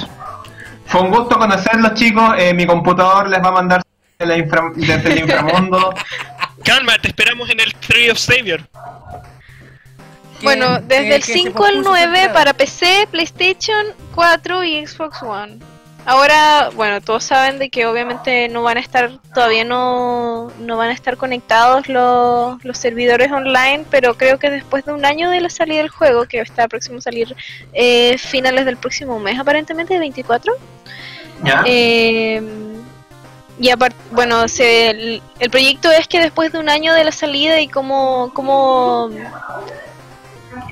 fue 0.87 1.01
un 1.01 1.11
gusto 1.11 1.37
conocerlos 1.37 1.93
chicos, 1.93 2.33
eh, 2.39 2.53
mi 2.55 2.65
computador 2.65 3.29
les 3.29 3.39
va 3.43 3.49
a 3.49 3.51
mandar 3.51 3.81
de 4.17 4.25
la 4.25 4.35
infra- 4.37 4.71
desde 4.75 5.11
el 5.13 5.19
inframundo. 5.19 5.93
Calma, 6.63 6.93
te 6.99 7.09
esperamos 7.09 7.47
en 7.51 7.59
el 7.59 7.71
Tree 7.75 8.09
of 8.09 8.17
Savior. 8.17 8.61
Bueno, 10.41 10.79
desde 10.81 11.15
el 11.15 11.21
que 11.21 11.27
se 11.27 11.33
5 11.33 11.49
al 11.65 11.73
pospuso 11.73 11.89
9 11.89 12.05
temporada. 12.05 12.33
para 12.33 12.53
PC, 12.53 13.07
PlayStation 13.11 13.85
4 14.15 14.63
y 14.63 14.85
Xbox 14.87 15.21
One. 15.23 15.59
Ahora, 16.09 16.69
bueno, 16.73 17.01
todos 17.01 17.25
saben 17.25 17.59
de 17.59 17.69
que 17.69 17.85
obviamente 17.85 18.47
no 18.47 18.63
van 18.63 18.77
a 18.77 18.79
estar, 18.79 19.11
todavía 19.33 19.65
no, 19.65 20.49
no 20.57 20.77
van 20.77 20.87
a 20.87 20.93
estar 20.93 21.17
conectados 21.17 21.89
los, 21.89 22.63
los 22.63 22.77
servidores 22.77 23.29
online, 23.29 23.83
pero 23.91 24.15
creo 24.15 24.39
que 24.39 24.49
después 24.49 24.85
de 24.85 24.93
un 24.93 25.03
año 25.03 25.29
de 25.29 25.41
la 25.41 25.49
salida 25.49 25.79
del 25.79 25.89
juego, 25.89 26.25
que 26.25 26.39
está 26.39 26.69
próximo 26.69 26.99
a 26.99 27.01
salir 27.01 27.35
eh, 27.73 28.17
finales 28.19 28.63
del 28.63 28.77
próximo 28.77 29.19
mes, 29.19 29.37
aparentemente 29.37 29.95
de 29.95 29.99
24, 29.99 30.53
¿Ya? 31.43 31.63
eh, 31.65 32.41
y 33.59 33.69
aparte, 33.69 33.97
bueno, 34.11 34.47
se, 34.47 34.91
el, 34.91 35.21
el 35.39 35.49
proyecto 35.49 35.91
es 35.91 36.07
que 36.07 36.21
después 36.21 36.53
de 36.53 36.59
un 36.59 36.69
año 36.69 36.93
de 36.93 37.03
la 37.03 37.11
salida 37.11 37.59
y 37.59 37.67
cómo, 37.67 38.31
cómo, 38.33 39.09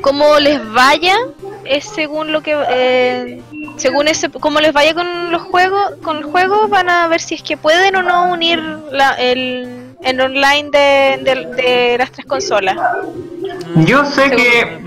cómo 0.01 0.39
les 0.39 0.60
vaya, 0.74 1.15
es 1.63 1.86
según 1.86 2.32
lo 2.32 2.41
que, 2.41 2.55
eh, 2.70 3.41
según 3.77 4.08
ese, 4.08 4.29
cómo 4.29 4.60
les 4.60 4.74
vaya 4.74 4.94
con 4.94 5.32
los 5.32 5.41
juegos, 5.44 5.94
con 6.03 6.17
el 6.17 6.24
juego, 6.24 6.67
van 6.67 6.89
a 6.89 7.08
ver 7.08 7.22
si 7.22 7.36
es 7.36 7.44
que 7.44 7.58
pueden 7.58 7.96
o 7.96 8.01
no 8.03 8.32
unir 8.32 8.60
la, 8.91 9.12
el, 9.13 9.96
el 10.03 10.22
online 10.22 10.70
de, 10.72 11.20
de- 11.24 11.46
de 11.55 11.96
las 11.98 12.12
tres 12.12 12.25
consolas. 12.25 12.77
Yo 13.77 14.05
sé 14.05 14.32
que 14.32 14.79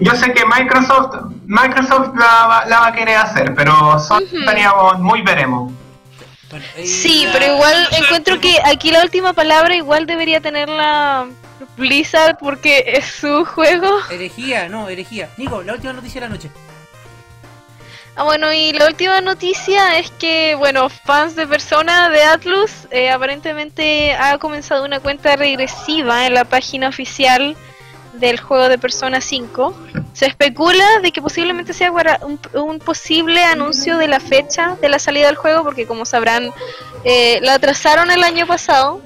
yo 0.00 0.12
sé 0.12 0.32
que 0.32 0.44
Microsoft 0.44 1.14
Microsoft 1.46 2.10
la, 2.18 2.46
va- 2.46 2.64
la 2.66 2.80
va 2.80 2.86
a 2.88 2.92
querer 2.92 3.16
hacer, 3.16 3.54
pero 3.54 3.96
teníamos 4.46 4.98
muy 4.98 5.22
veremos. 5.22 5.72
Sí, 6.84 7.26
pero 7.32 7.54
igual 7.54 7.88
encuentro 7.92 8.40
que 8.40 8.58
aquí 8.64 8.90
la 8.90 9.02
última 9.02 9.32
palabra 9.32 9.74
igual 9.74 10.06
debería 10.06 10.40
tenerla 10.40 11.26
Blizzard 11.76 12.38
porque 12.38 12.84
es 12.86 13.06
su 13.06 13.44
juego. 13.44 13.88
Herejía, 14.10 14.68
no, 14.68 14.88
herejía. 14.88 15.30
Nico, 15.36 15.62
la 15.62 15.74
última 15.74 15.92
noticia 15.92 16.20
de 16.20 16.28
la 16.28 16.34
noche. 16.34 16.50
Ah, 18.18 18.24
bueno, 18.24 18.50
y 18.50 18.72
la 18.72 18.86
última 18.86 19.20
noticia 19.20 19.98
es 19.98 20.10
que, 20.10 20.54
bueno, 20.54 20.88
fans 20.88 21.36
de 21.36 21.46
Persona 21.46 22.08
de 22.08 22.22
Atlus 22.22 22.70
eh, 22.90 23.10
aparentemente 23.10 24.14
ha 24.14 24.38
comenzado 24.38 24.86
una 24.86 25.00
cuenta 25.00 25.36
regresiva 25.36 26.26
en 26.26 26.32
la 26.32 26.46
página 26.46 26.88
oficial 26.88 27.54
del 28.14 28.40
juego 28.40 28.70
de 28.70 28.78
Persona 28.78 29.20
5. 29.20 29.76
Se 30.14 30.24
especula 30.24 31.00
de 31.02 31.12
que 31.12 31.20
posiblemente 31.20 31.74
sea 31.74 31.92
un, 31.92 32.40
un 32.54 32.78
posible 32.78 33.44
anuncio 33.44 33.98
de 33.98 34.08
la 34.08 34.18
fecha 34.18 34.78
de 34.80 34.88
la 34.88 34.98
salida 34.98 35.26
del 35.26 35.36
juego, 35.36 35.62
porque 35.62 35.86
como 35.86 36.06
sabrán, 36.06 36.50
eh, 37.04 37.38
la 37.42 37.52
atrasaron 37.52 38.10
el 38.10 38.24
año 38.24 38.46
pasado 38.46 39.02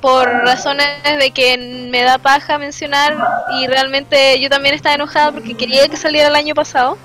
por 0.00 0.26
razones 0.28 0.86
de 1.18 1.30
que 1.30 1.56
me 1.90 2.02
da 2.02 2.18
paja 2.18 2.58
mencionar 2.58 3.16
y 3.60 3.66
realmente 3.66 4.38
yo 4.40 4.48
también 4.48 4.74
estaba 4.74 4.94
enojada 4.94 5.32
porque 5.32 5.56
quería 5.56 5.88
que 5.88 5.96
saliera 5.96 6.28
el 6.28 6.36
año 6.36 6.54
pasado. 6.54 6.96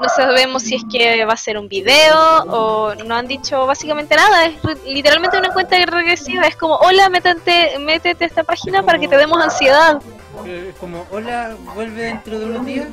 No 0.00 0.08
sabemos 0.08 0.62
si 0.64 0.74
es 0.74 0.82
que 0.90 1.24
va 1.24 1.34
a 1.34 1.36
ser 1.36 1.56
un 1.58 1.68
video 1.68 2.44
o 2.48 2.94
no 3.06 3.14
han 3.14 3.28
dicho 3.28 3.66
básicamente 3.66 4.16
nada. 4.16 4.46
Es 4.46 4.54
literalmente 4.84 5.38
una 5.38 5.50
cuenta 5.50 5.76
regresiva. 5.86 6.44
Es 6.44 6.56
como, 6.56 6.74
hola, 6.76 7.08
métete, 7.08 7.78
métete 7.78 8.24
a 8.24 8.26
esta 8.26 8.42
página 8.42 8.82
para 8.82 8.98
que 8.98 9.06
te 9.06 9.16
demos 9.16 9.40
ansiedad. 9.40 10.00
Eh, 10.44 10.70
Es 10.70 10.76
como, 10.80 11.06
hola, 11.12 11.54
vuelve 11.74 12.02
dentro 12.02 12.36
de 12.38 12.46
unos 12.46 12.66
días. 12.66 12.86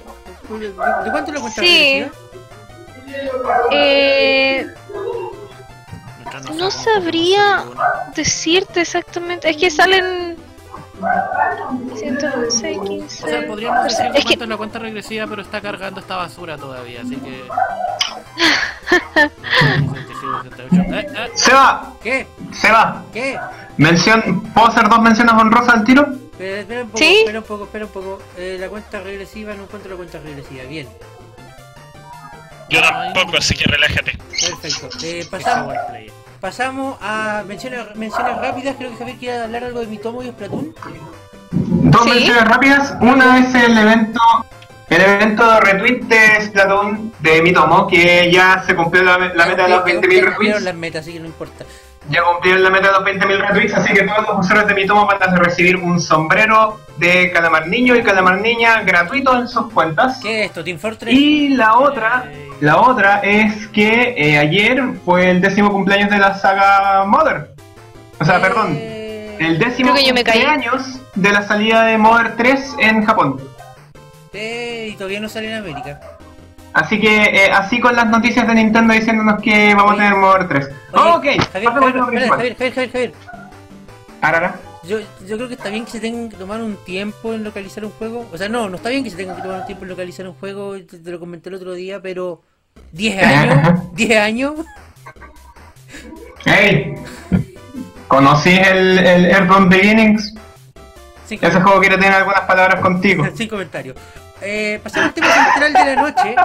¿De, 0.50 0.72
cuánto 1.12 1.32
la 1.32 1.40
cuenta 1.40 1.62
Sí. 1.62 2.04
regresiva? 2.04 2.12
Eh, 3.72 4.68
No 6.56 6.72
sabría 6.72 7.64
decirte 8.16 8.82
exactamente. 8.82 9.50
Es 9.50 9.58
que 9.58 9.70
salen 9.72 10.38
111, 11.96 12.78
O 12.78 12.84
15. 12.84 13.30
sea, 13.30 13.48
podríamos 13.48 13.84
decir 13.86 14.12
Es 14.14 14.26
que 14.26 14.34
es 14.34 14.40
la 14.48 14.58
cuenta 14.58 14.80
regresiva, 14.80 15.26
pero 15.28 15.42
está 15.42 15.62
cargando 15.62 16.00
esta 16.00 16.16
basura 16.18 16.58
todavía, 16.58 17.02
así 17.02 17.16
que. 17.18 17.44
Eh, 20.92 21.08
eh, 21.16 21.32
Seba, 21.36 21.94
¿Qué? 22.04 22.28
Seba, 22.54 23.04
¿Qué? 23.14 23.40
mención, 23.78 24.42
¿puedo 24.54 24.68
hacer 24.68 24.90
dos 24.90 25.02
menciones 25.02 25.34
honrosas 25.34 25.76
al 25.76 25.84
tiro? 25.84 26.08
Espera, 26.40 26.60
espera 26.62 26.82
un 26.84 26.88
poco, 26.90 26.98
¿Sí? 26.98 27.16
espera 27.20 27.40
un 27.40 27.46
poco, 27.46 27.64
espera 27.66 27.86
un 27.86 27.92
poco. 27.92 28.22
Eh, 28.38 28.58
la 28.60 28.70
cuenta 28.70 29.00
regresiva, 29.02 29.54
no 29.54 29.64
encuentro 29.64 29.92
la 29.92 29.98
cuenta 29.98 30.20
regresiva. 30.20 30.64
Bien, 30.64 30.88
Yo 32.70 32.82
tampoco, 32.82 33.38
así 33.38 33.56
que 33.56 33.66
relájate. 33.66 34.18
perfecto. 34.62 34.90
Eh, 35.04 35.28
pasamos. 35.30 35.74
Pasamos 36.40 36.98
a 37.02 37.44
menciones, 37.48 37.96
menciones 37.96 38.36
rápidas. 38.38 38.76
Creo 38.78 38.92
que 38.92 38.98
Javier 38.98 39.18
quiere 39.18 39.38
hablar 39.44 39.64
algo 39.64 39.80
de 39.82 39.88
mi 39.88 39.98
tomo 39.98 40.24
y 40.24 40.28
Splatoon. 40.30 40.74
Dos 41.52 42.04
Sí. 42.04 42.10
menciones 42.10 42.46
rápidas. 42.46 42.96
Una 43.02 43.40
es 43.40 43.56
el 43.56 43.78
evento, 43.78 44.20
el 44.90 45.02
evento 45.02 45.52
de 45.52 45.60
retweet 45.62 46.00
de 46.04 46.42
Splatoon 46.46 47.14
de 47.20 47.42
Mitomo, 47.42 47.88
que 47.88 48.32
ya 48.32 48.64
se 48.66 48.76
cumplió 48.76 49.04
la, 49.04 49.18
la 49.18 49.46
meta 49.46 49.64
de 49.64 49.70
los 49.70 49.84
20.000 49.84 49.94
Cumplieron 49.94 50.32
retweets. 50.32 50.62
las 50.62 50.76
metas, 50.76 51.02
así 51.02 51.14
que 51.14 51.20
no 51.20 51.26
importa. 51.28 51.66
Ya 52.10 52.24
cumplieron 52.24 52.64
la 52.64 52.70
meta 52.70 52.88
de 52.88 52.94
los 52.94 53.04
20.000 53.04 53.48
retweets, 53.48 53.74
así 53.76 53.94
que 53.94 54.04
todos 54.04 54.28
los 54.28 54.40
usuarios 54.46 54.68
de 54.68 54.74
Mitomo 54.76 55.06
van 55.06 55.22
a 55.22 55.36
recibir 55.36 55.76
un 55.78 56.00
sombrero 56.00 56.80
de 56.98 57.32
Calamar 57.32 57.68
Niño 57.68 57.96
y 57.96 58.04
Calamar 58.04 58.42
Niña 58.42 58.82
gratuito 58.84 59.36
en 59.38 59.48
sus 59.48 59.72
cuentas. 59.72 60.20
¿Qué 60.22 60.42
es 60.42 60.46
esto? 60.48 60.64
¿Team 60.64 60.80
Fortress? 60.80 61.14
Y 61.14 61.50
la 61.50 61.76
otra, 61.78 62.26
la 62.62 62.78
otra 62.82 63.20
es 63.20 63.68
que 63.68 64.14
eh, 64.18 64.38
ayer 64.38 64.82
fue 65.06 65.30
el 65.30 65.42
décimo 65.42 65.72
cumpleaños 65.72 66.10
de 66.10 66.18
la 66.18 66.36
saga 66.36 67.06
Mother. 67.06 67.52
O 68.20 68.26
sea, 68.26 68.38
Eh, 68.38 68.42
perdón, 68.42 68.78
el 68.78 69.60
décimo 69.60 69.92
Creo 69.92 70.02
que 70.04 70.08
yo 70.10 70.14
me 70.14 70.24
caí. 70.24 70.42
cumpleaños 70.42 71.00
de 71.16 71.32
la 71.32 71.42
salida 71.44 71.86
de 71.86 71.98
Mother 71.98 72.36
3 72.36 72.76
en 72.80 73.06
Japón. 73.06 73.40
Eh, 74.34 74.90
y 74.92 74.96
todavía 74.96 75.20
no 75.20 75.30
sale 75.30 75.52
en 75.52 75.58
América. 75.60 76.00
Así 76.74 77.00
que 77.00 77.24
eh, 77.24 77.52
así 77.52 77.80
con 77.80 77.96
las 77.96 78.08
noticias 78.08 78.46
de 78.48 78.54
Nintendo 78.54 78.94
diciéndonos 78.94 79.42
que 79.42 79.74
vamos 79.74 79.94
a 79.94 79.96
tener 79.96 80.16
Mother 80.16 80.48
3. 80.48 80.70
Oye, 80.94 81.12
ok, 81.38 81.44
Javier, 81.54 81.72
Javier. 81.72 81.72
Javier, 81.72 82.30
Javier, 82.30 82.56
Javier, 82.58 82.92
Javier. 82.92 83.14
Arara. 84.22 84.56
Yo, 84.84 85.00
yo 85.26 85.36
creo 85.36 85.48
que 85.48 85.56
está 85.56 85.70
bien 85.70 85.86
que 85.86 85.92
se 85.92 86.00
tengan 86.00 86.30
que 86.30 86.38
tomar 86.38 86.62
un 86.62 86.76
tiempo 86.78 87.34
en 87.34 87.44
localizar 87.44 87.84
un 87.86 87.92
juego. 87.92 88.28
O 88.32 88.38
sea, 88.38 88.50
no, 88.50 88.70
no 88.70 88.78
está 88.78 88.90
bien 88.90 89.04
que 89.04 89.10
se 89.10 89.18
tengan 89.18 89.36
que 89.36 89.42
tomar 89.42 89.62
un 89.62 89.66
tiempo 89.66 89.84
en 89.86 89.90
localizar 89.90 90.28
un 90.28 90.34
juego. 90.36 90.74
Te, 90.84 91.00
te 91.00 91.12
lo 91.12 91.20
comenté 91.20 91.50
el 91.50 91.56
otro 91.56 91.74
día, 91.74 92.02
pero 92.02 92.42
10 92.92 93.24
años, 93.24 93.84
10 93.96 94.20
años. 94.20 94.54
Hey, 96.46 96.96
¿conocí 98.08 98.50
el, 98.52 98.98
el 99.00 99.26
Airborne 99.26 99.68
Beginnings? 99.70 100.34
Sin, 101.28 101.44
Ese 101.44 101.62
juego 101.62 101.80
quiere 101.80 101.96
tener 101.98 102.14
algunas 102.14 102.42
palabras 102.42 102.82
contigo. 102.82 103.26
sin 103.36 103.48
comentario. 103.48 103.94
Eh, 104.42 104.80
pasando 104.82 105.08
al 105.10 105.14
tema 105.14 105.28
central 105.52 105.74
de 105.74 105.96
la 105.96 106.02
noche. 106.02 106.36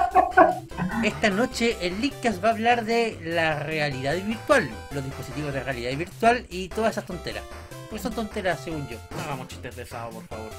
Esta 1.05 1.31
noche 1.31 1.77
el 1.81 2.01
Leadcast 2.01 2.43
va 2.45 2.49
a 2.49 2.53
hablar 2.53 2.85
de 2.85 3.19
la 3.23 3.61
realidad 3.61 4.15
virtual, 4.27 4.69
los 4.91 5.05
dispositivos 5.05 5.55
de 5.55 5.63
realidad 5.63 5.97
virtual 5.97 6.45
y 6.51 6.69
todas 6.69 6.91
esas 6.93 7.07
tonteras. 7.07 7.45
Pues 7.89 8.03
son 8.03 8.13
tonteras 8.13 8.61
según 8.65 8.87
yo. 8.89 8.99
No 9.17 9.23
hagamos 9.23 9.47
chistes 9.49 9.77
de 9.77 9.87
Sao, 9.87 10.11
por 10.11 10.27
favor. 10.27 10.51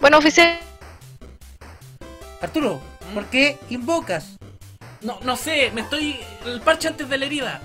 Bueno, 0.00 0.18
oficial. 0.18 0.58
Arturo, 2.42 2.78
¿por 3.14 3.24
qué 3.26 3.58
invocas? 3.70 4.36
No, 5.04 5.18
no 5.22 5.36
sé, 5.36 5.70
me 5.74 5.82
estoy. 5.82 6.18
El 6.46 6.60
parche 6.60 6.88
antes 6.88 7.08
de 7.08 7.18
la 7.18 7.26
herida. 7.26 7.60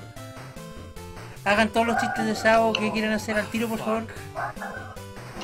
Hagan 1.46 1.70
todos 1.70 1.88
los 1.88 1.98
chistes 1.98 2.26
de 2.26 2.36
Sao 2.36 2.74
que 2.74 2.92
quieran 2.92 3.14
hacer 3.14 3.38
al 3.38 3.48
tiro, 3.48 3.68
por 3.70 3.80
favor. 3.80 4.04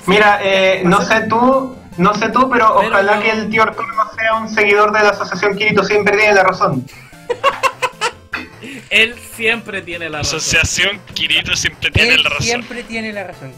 Mira, 0.06 0.40
eh, 0.44 0.82
no 0.86 1.02
sé 1.02 1.22
tú, 1.22 1.76
no 1.98 2.14
sé 2.14 2.30
tú, 2.30 2.50
pero, 2.50 2.76
Pero 2.80 2.90
ojalá 2.90 3.20
que 3.22 3.32
el 3.32 3.50
tío 3.50 3.64
Arturo 3.64 3.88
no 3.96 4.12
sea 4.14 4.36
un 4.36 4.50
seguidor 4.50 4.92
de 4.92 5.00
la 5.02 5.10
asociación 5.10 5.56
Kirito 5.58 5.84
siempre 5.84 6.16
tiene 6.18 6.34
la 6.34 6.44
razón. 6.44 6.86
Él 8.90 9.16
siempre 9.36 9.82
tiene 9.82 10.10
la 10.10 10.20
razón. 10.20 10.38
Asociación 10.38 11.02
Kirito 11.14 11.56
siempre 11.56 11.90
tiene 11.92 12.14
Él 12.16 12.24
la 12.24 12.30
razón. 12.30 12.46
siempre 12.46 12.84
tiene 12.84 13.14
la 13.14 13.24
razón. 13.24 13.54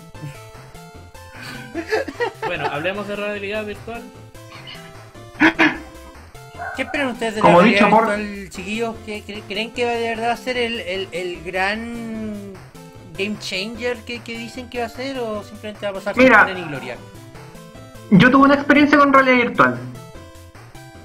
Bueno, 2.46 2.65
hablemos 2.72 3.08
de 3.08 3.15
realidad 3.15 3.65
virtual. 3.65 4.03
¿Qué 6.76 6.84
esperan 6.84 7.08
ustedes 7.08 7.36
de 7.36 7.42
Como 7.42 7.62
la 7.62 7.68
dicho 7.68 7.90
por- 7.90 8.16
chiquillos? 8.50 8.96
¿Qué, 9.06 9.24
cre- 9.26 9.44
¿Creen 9.48 9.72
que 9.72 9.86
va 9.86 9.92
de 9.92 10.10
verdad 10.10 10.32
a 10.32 10.38
ser 10.38 10.58
el, 10.58 10.80
el, 10.82 11.08
el 11.12 11.44
gran 11.44 12.54
game 13.18 13.36
changer 13.40 13.98
que, 14.06 14.20
que 14.20 14.38
dicen 14.38 14.70
que 14.70 14.80
va 14.80 14.86
a 14.86 14.90
ser 14.90 15.18
o 15.20 15.44
simplemente 15.44 15.86
va 15.86 15.92
a 15.92 15.96
pasar 15.96 16.14
sin 16.16 16.24
Mira. 16.24 16.46
pena 16.46 16.60
ni 16.60 16.66
gloria? 16.68 16.98
Yo 18.12 18.30
tuve 18.32 18.46
una 18.46 18.56
experiencia 18.56 18.98
con 18.98 19.12
realidad 19.12 19.38
virtual. 19.48 19.80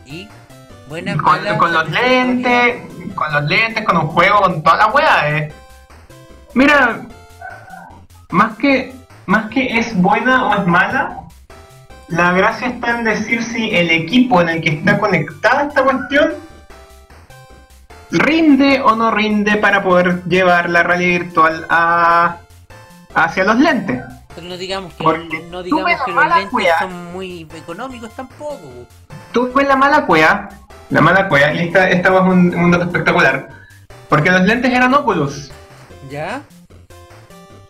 Y 0.06 0.28
buena 0.88 1.14
Con, 1.16 1.24
mala, 1.24 1.56
con 1.58 1.72
los 1.72 1.90
lentes, 1.90 2.76
con 3.14 3.32
los 3.32 3.44
lentes, 3.44 3.84
con 3.84 3.96
un 3.96 4.08
juego, 4.08 4.40
con 4.42 4.62
toda 4.62 4.76
la 4.76 4.86
wea. 4.88 5.38
Eh. 5.38 5.52
Mira, 6.54 7.00
más 8.30 8.56
que, 8.58 8.94
más 9.26 9.48
que 9.50 9.78
es 9.78 9.96
buena 10.00 10.48
o 10.48 10.54
es 10.60 10.66
mala, 10.66 11.21
la 12.12 12.32
gracia 12.32 12.68
está 12.68 12.98
en 12.98 13.04
decir 13.04 13.42
si 13.42 13.74
el 13.74 13.90
equipo 13.90 14.42
en 14.42 14.50
el 14.50 14.60
que 14.60 14.70
está 14.70 14.98
conectada 14.98 15.64
esta 15.64 15.82
cuestión 15.82 16.34
rinde 18.10 18.82
o 18.82 18.94
no 18.94 19.10
rinde 19.10 19.56
para 19.56 19.82
poder 19.82 20.22
llevar 20.24 20.68
la 20.68 20.82
realidad 20.82 21.20
virtual 21.20 21.66
a, 21.70 22.36
hacia 23.14 23.44
los 23.44 23.58
lentes. 23.58 24.02
Pero 24.34 24.46
no 24.46 24.56
digamos 24.58 24.92
que, 24.92 25.02
Porque 25.02 25.42
no 25.50 25.62
digamos 25.62 26.02
que 26.04 26.12
los 26.12 26.36
lentes 26.36 26.74
son 26.78 27.12
muy 27.14 27.48
económicos 27.54 28.10
tampoco. 28.14 28.60
Tú 29.32 29.50
ves 29.54 29.66
la 29.66 29.76
mala 29.76 30.04
cueva, 30.04 30.50
la 30.90 31.00
mala 31.00 31.28
cueva, 31.28 31.54
y 31.54 31.68
esta, 31.68 31.88
esta 31.88 32.14
es 32.14 32.20
un, 32.20 32.54
un 32.54 32.70
dato 32.70 32.84
espectacular, 32.84 33.48
porque 34.10 34.30
los 34.30 34.42
lentes 34.42 34.70
eran 34.70 34.92
Oculus. 34.92 35.50
¿Ya? 36.10 36.42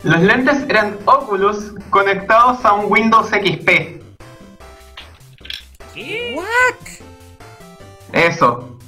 Los 0.03 0.21
lentes 0.21 0.65
eran 0.69 0.97
Oculus 1.05 1.75
conectados 1.91 2.65
a 2.65 2.73
un 2.73 2.91
Windows 2.91 3.29
XP. 3.29 4.02
¿Qué? 5.95 6.35
¿What? 6.37 6.77
Eso. 8.13 8.79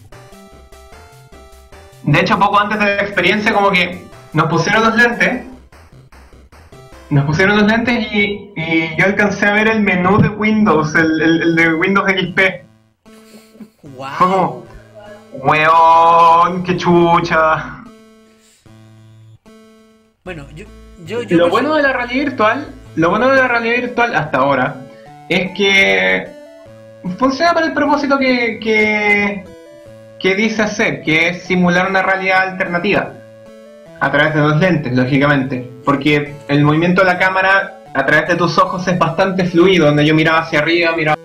De 2.02 2.20
hecho, 2.20 2.38
poco 2.38 2.58
antes 2.60 2.78
de 2.78 2.84
la 2.84 3.02
experiencia, 3.02 3.52
como 3.54 3.70
que 3.70 4.04
nos 4.32 4.48
pusieron 4.48 4.84
los 4.84 4.94
lentes. 4.96 5.44
Nos 7.10 7.24
pusieron 7.26 7.56
los 7.58 7.66
lentes 7.66 8.06
y, 8.12 8.50
y 8.56 8.96
yo 8.98 9.04
alcancé 9.06 9.46
a 9.46 9.52
ver 9.52 9.68
el 9.68 9.80
menú 9.80 10.18
de 10.20 10.28
Windows, 10.28 10.94
el, 10.94 11.20
el- 11.22 11.42
el 11.42 11.56
de 11.56 11.74
Windows 11.74 12.08
XP. 12.10 12.40
Fue 13.80 13.90
Wow. 13.90 14.08
como, 14.18 14.64
weón, 15.34 16.62
qué 16.64 16.76
chucha. 16.76 17.84
Bueno, 20.24 20.46
yo, 20.54 20.64
yo, 21.04 21.22
yo 21.22 21.36
Lo 21.36 21.50
bueno 21.50 21.74
de 21.74 21.82
la 21.82 21.92
realidad 21.92 22.24
virtual, 22.24 22.74
lo 22.96 23.10
bueno 23.10 23.28
de 23.28 23.36
la 23.36 23.48
realidad 23.48 23.76
virtual 23.82 24.14
hasta 24.16 24.38
ahora, 24.38 24.76
es 25.28 25.50
que 25.56 26.33
funciona 27.18 27.52
para 27.54 27.66
el 27.66 27.72
propósito 27.72 28.18
que, 28.18 28.58
que, 28.60 29.44
que 30.18 30.34
dice 30.34 30.62
hacer, 30.62 31.02
que 31.02 31.28
es 31.28 31.42
simular 31.44 31.88
una 31.88 32.02
realidad 32.02 32.42
alternativa 32.48 33.12
a 34.00 34.10
través 34.10 34.34
de 34.34 34.40
los 34.40 34.56
lentes, 34.58 34.92
lógicamente, 34.92 35.68
porque 35.84 36.34
el 36.48 36.62
movimiento 36.64 37.02
de 37.02 37.06
la 37.08 37.18
cámara 37.18 37.78
a 37.94 38.04
través 38.06 38.28
de 38.28 38.36
tus 38.36 38.58
ojos 38.58 38.86
es 38.88 38.98
bastante 38.98 39.44
fluido, 39.44 39.86
donde 39.86 40.04
yo 40.04 40.14
miraba 40.14 40.40
hacia 40.40 40.58
arriba, 40.58 40.92
miraba 40.96 41.16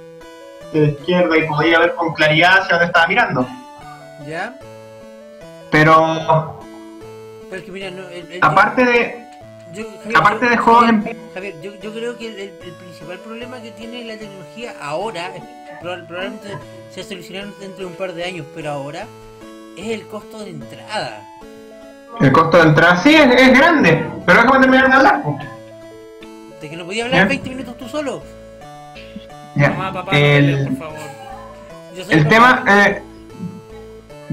hacia 0.67 0.81
la 0.81 0.87
izquierda 0.87 1.37
y 1.37 1.47
podía 1.47 1.79
ver 1.79 1.95
con 1.95 2.13
claridad 2.13 2.59
hacia 2.59 2.75
donde 2.75 2.85
estaba 2.85 3.07
mirando. 3.07 3.47
¿Ya? 4.27 4.53
Pero 5.71 6.59
Pero 7.49 7.59
es 7.59 7.63
que 7.65 7.71
mira, 7.71 7.89
no, 7.91 8.07
el- 8.09 8.31
el- 8.33 8.39
aparte 8.41 8.85
de 8.85 9.28
yo- 9.73 9.85
Javier, 10.03 10.17
aparte 10.17 10.45
yo- 10.45 10.51
de 10.51 10.57
juegos 10.57 10.89
en- 10.89 10.97
Javier, 11.03 11.17
Javier, 11.33 11.55
yo, 11.61 11.71
yo 11.81 11.93
creo 11.93 12.17
que 12.17 12.27
el, 12.27 12.39
el 12.39 12.73
principal 12.73 13.17
problema 13.19 13.61
que 13.61 13.71
tiene 13.71 14.03
la 14.03 14.17
tecnología 14.17 14.73
ahora, 14.81 15.31
probablemente 15.81 16.57
se 16.91 17.03
solucionará 17.03 17.51
dentro 17.59 17.79
de 17.79 17.85
un 17.85 17.93
par 17.93 18.13
de 18.13 18.23
años, 18.23 18.45
pero 18.55 18.71
ahora 18.71 19.05
es 19.77 19.87
el 19.87 20.07
costo 20.07 20.39
de 20.43 20.49
entrada. 20.51 21.21
el 22.19 22.31
costo 22.31 22.57
de 22.57 22.63
entrada 22.63 22.97
sí 22.97 23.13
es, 23.15 23.25
es 23.41 23.57
grande, 23.57 24.05
pero 24.25 24.41
déjame 24.41 24.59
terminar 24.59 24.89
de 24.89 24.95
hablar. 24.95 25.23
De 26.61 26.69
que 26.69 26.75
no 26.75 26.85
podía 26.85 27.05
hablar 27.05 27.21
¿Ya? 27.21 27.25
20 27.27 27.49
minutos 27.51 27.77
tú 27.77 27.87
solo. 27.87 28.21
Ya. 29.55 29.69
Mamá, 29.69 29.93
papá, 29.93 30.11
no 30.11 30.17
peleen, 30.17 30.63
por 30.63 30.71
El, 30.73 30.77
favor. 30.77 30.99
Yo 31.95 32.05
soy 32.05 32.13
el 32.15 32.23
papá. 32.23 32.29
tema, 32.63 32.85
eh, 32.85 33.01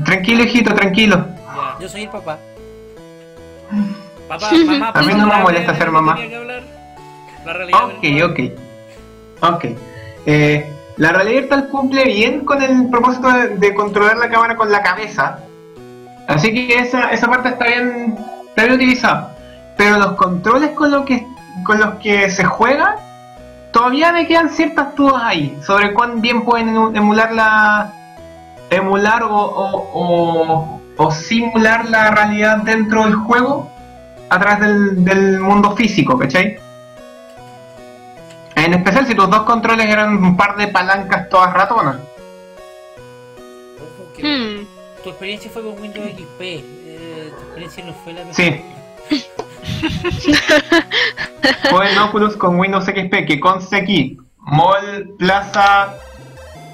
tranquilo 0.05 0.43
hijito, 0.45 0.75
tranquilo. 0.75 1.27
Ya. 1.37 1.77
Yo 1.81 1.89
soy 1.89 2.03
el 2.03 2.09
papá. 2.11 2.39
Papá, 4.29 4.51
mamá, 4.67 4.89
A 4.95 5.03
mí 5.03 5.09
no 5.15 5.19
me 5.19 5.25
¿puedo 5.27 5.41
molesta 5.43 5.73
hablar 5.73 5.77
ser 5.83 5.91
mamá. 5.91 6.19
La 7.45 7.53
realidad 7.53 7.85
Ok, 7.85 8.01
virtual. 8.03 8.31
ok. 9.43 9.55
Ok. 9.55 9.65
Eh, 10.27 10.73
la 10.97 11.13
realidad 11.13 11.41
virtual 11.43 11.69
cumple 11.69 12.05
bien 12.07 12.45
con 12.45 12.61
el 12.63 12.89
propósito 12.91 13.29
de, 13.31 13.49
de 13.57 13.75
controlar 13.75 14.17
la 14.17 14.29
cámara 14.29 14.57
con 14.57 14.71
la 14.73 14.83
cabeza. 14.83 15.39
Así 16.27 16.53
que 16.53 16.79
esa, 16.79 17.11
esa 17.11 17.29
parte 17.29 17.51
está 17.51 17.67
bien, 17.67 18.17
está 18.49 18.63
bien 18.65 18.75
utilizada. 18.75 19.37
Pero 19.77 19.99
los 19.99 20.13
controles 20.13 20.71
con, 20.71 20.91
lo 20.91 21.05
que, 21.05 21.25
con 21.65 21.79
los 21.79 21.95
que 21.97 22.29
se 22.31 22.45
juega, 22.45 22.97
todavía 23.73 24.11
me 24.11 24.27
quedan 24.27 24.49
ciertas 24.51 24.95
dudas 24.97 25.23
ahí. 25.23 25.57
Sobre 25.65 25.93
cuán 25.95 26.21
bien 26.21 26.43
pueden 26.45 26.75
emu- 26.75 26.97
emular 26.97 27.33
la. 27.33 27.93
emular 28.71 29.23
o, 29.23 29.29
o, 29.37 29.91
o, 29.93 30.81
o 30.97 31.11
simular 31.13 31.85
la 31.89 32.11
realidad 32.11 32.57
dentro 32.65 33.05
del 33.05 33.15
juego 33.15 33.71
a 34.29 34.39
través 34.41 34.61
del, 34.61 35.05
del 35.05 35.41
mundo 35.41 35.75
físico, 35.77 36.19
¿cachai? 36.19 36.59
En 38.57 38.75
especial 38.75 39.07
si 39.07 39.15
tus 39.15 39.31
dos 39.31 39.43
controles 39.43 39.87
eran 39.87 40.17
un 40.17 40.37
par 40.37 40.57
de 40.57 40.69
palancas 40.69 41.29
todas 41.29 41.53
ratonas. 41.53 41.97
Ojo 43.77 44.13
que 44.17 44.23
Hmm. 44.23 44.67
tu 45.05 45.11
experiencia 45.11 45.51
fue 45.51 45.63
con 45.63 45.81
Windows 45.81 46.07
XP. 46.11 46.41
eh, 46.41 47.33
tu 47.37 47.43
experiencia 47.45 47.85
no 47.85 47.93
fue 47.95 48.13
la 48.15 48.21
mejor. 48.21 48.35
Sí. 48.35 48.63
Fue 51.71 51.93
en 51.93 51.99
Oculus 51.99 52.37
con 52.37 52.59
Windows 52.59 52.85
XP 52.87 53.27
que 53.27 53.39
conste 53.41 53.77
aquí. 53.77 54.19
Mall 54.39 55.11
Plaza 55.19 55.95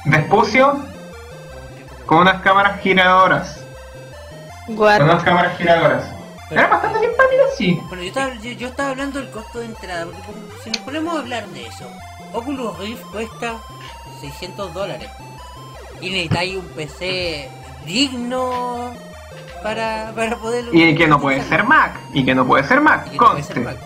Vespucio 0.04 0.78
con 2.06 2.18
unas 2.18 2.40
cámaras 2.42 2.80
giradoras. 2.80 3.64
What? 4.68 4.98
Con 4.98 5.10
unas 5.10 5.22
cámaras 5.22 5.56
giradoras. 5.58 6.04
Era 6.52 6.66
bastante 6.68 7.00
simpático, 7.00 7.42
sí. 7.56 7.80
Bueno, 7.88 8.02
yo 8.02 8.08
estaba, 8.08 8.34
yo, 8.34 8.50
yo 8.52 8.68
estaba 8.68 8.90
hablando 8.90 9.18
del 9.20 9.30
costo 9.30 9.58
de 9.60 9.66
entrada, 9.66 10.04
porque 10.06 10.22
por- 10.22 10.62
si 10.62 10.70
nos 10.70 10.78
ponemos 10.78 11.16
a 11.16 11.20
hablar 11.20 11.46
de 11.48 11.66
eso, 11.66 11.90
Oculus 12.32 12.78
Rift 12.78 13.02
cuesta 13.12 13.54
600 14.20 14.72
dólares. 14.74 15.08
Y 16.00 16.10
necesitáis 16.10 16.56
un 16.56 16.66
PC 16.68 17.48
digno 17.86 18.92
para, 19.62 20.12
para 20.14 20.36
poder... 20.36 20.66
Y 20.72 20.94
que 20.96 21.06
no 21.06 21.20
puede 21.20 21.42
ser 21.44 21.64
Mac. 21.64 21.98
Y 22.12 22.24
que 22.24 22.34
no 22.34 22.46
puede 22.46 22.64
ser 22.64 22.80
Mac. 22.80 23.06
No 23.12 23.18
puede 23.30 23.42
ser 23.42 23.54
Conste. 23.56 23.60
Mac. 23.60 23.76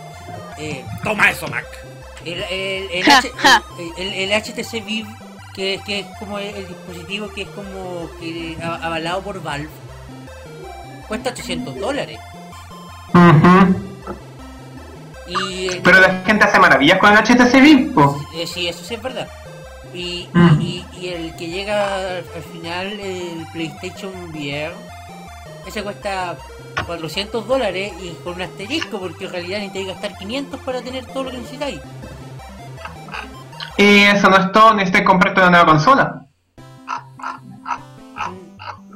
Eh, 0.58 0.84
Toma 1.04 1.30
eso, 1.30 1.46
Mac. 1.48 1.66
el, 2.24 2.42
el, 2.44 2.90
el, 2.90 3.04
Ja, 3.04 3.18
H- 3.18 3.30
ja. 3.36 3.62
el- 3.78 4.06
el- 4.06 4.30
el 4.32 4.42
HTC 4.42 4.80
Vive, 4.84 5.08
que, 5.54 5.80
que 5.84 6.00
es 6.00 6.06
como 6.18 6.38
el, 6.38 6.46
el 6.54 6.68
dispositivo 6.68 7.28
que 7.28 7.42
es 7.42 7.48
como 7.48 8.08
que 8.18 8.56
a- 8.62 8.86
avalado 8.86 9.20
por 9.22 9.42
Valve, 9.42 9.68
cuesta 11.08 11.30
800 11.30 11.76
dólares. 11.78 12.18
Ujú. 13.14 13.76
Y 15.28 15.68
el- 15.68 15.82
Pero 15.82 16.00
la 16.00 16.22
gente 16.24 16.44
hace 16.44 16.58
maravillas 16.58 16.98
con 16.98 17.12
el 17.12 17.18
HTC 17.18 17.60
Vive. 17.60 17.92
Eh, 18.34 18.46
sí, 18.46 18.68
eso 18.68 18.84
sí 18.84 18.94
es 18.94 19.02
verdad. 19.02 19.28
Y, 19.94 20.28
Mm. 20.32 20.60
y, 20.60 20.84
y 21.00 21.08
el 21.08 21.34
que 21.36 21.48
llega 21.48 21.96
al, 21.96 22.24
al 22.34 22.42
final, 22.52 22.86
el 23.00 23.46
PlayStation 23.52 24.12
VR, 24.30 24.74
ese 25.66 25.82
cuesta 25.82 26.36
400 26.86 27.46
dólares 27.48 27.92
y 28.00 28.10
con 28.22 28.34
un 28.34 28.42
asterisco, 28.42 28.98
porque 29.00 29.24
en 29.24 29.32
realidad 29.32 29.58
necesitáis 29.58 29.88
gastar 29.88 30.18
500 30.18 30.60
para 30.60 30.82
tener 30.82 31.06
todo 31.06 31.24
lo 31.24 31.30
que 31.30 31.38
necesitáis. 31.38 31.80
Y 33.78 34.02
eso 34.04 34.28
no 34.30 34.36
es 34.36 34.52
todo, 34.52 34.74
necesitas 34.74 35.02
comprarte 35.02 35.40
una 35.40 35.50
nueva 35.50 35.66
consola. 35.66 36.25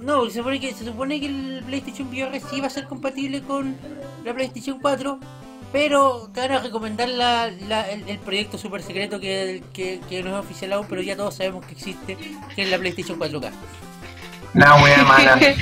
No, 0.02 0.24
se 0.26 0.38
supone 0.38 0.58
que, 0.60 0.72
se 0.74 0.84
supone 0.84 1.20
que 1.20 1.26
el 1.26 1.62
PlayStation 1.66 2.08
VR 2.08 2.40
sí 2.40 2.60
va 2.60 2.68
a 2.68 2.70
ser 2.70 2.86
compatible 2.86 3.42
con 3.42 3.76
la 4.24 4.32
PlayStation 4.34 4.78
4, 4.80 5.18
pero 5.72 6.30
te 6.32 6.40
van 6.40 6.52
a 6.52 6.58
recomendar 6.60 7.08
la, 7.08 7.50
la- 7.68 7.88
el, 7.90 8.08
el 8.08 8.18
proyecto 8.18 8.56
super 8.58 8.82
secreto 8.82 9.20
que, 9.20 9.62
que, 9.72 10.00
que 10.08 10.22
no 10.22 10.30
es 10.30 10.44
oficial 10.44 10.72
aún, 10.72 10.86
pero 10.88 11.02
ya 11.02 11.16
todos 11.16 11.34
sabemos 11.36 11.64
que 11.66 11.72
existe, 11.72 12.16
que 12.54 12.62
es 12.62 12.70
la 12.70 12.78
PlayStation 12.78 13.18
4K. 13.18 13.50
La 14.54 14.74
wea 14.82 15.04
mala. 15.04 15.38
sé 15.38 15.56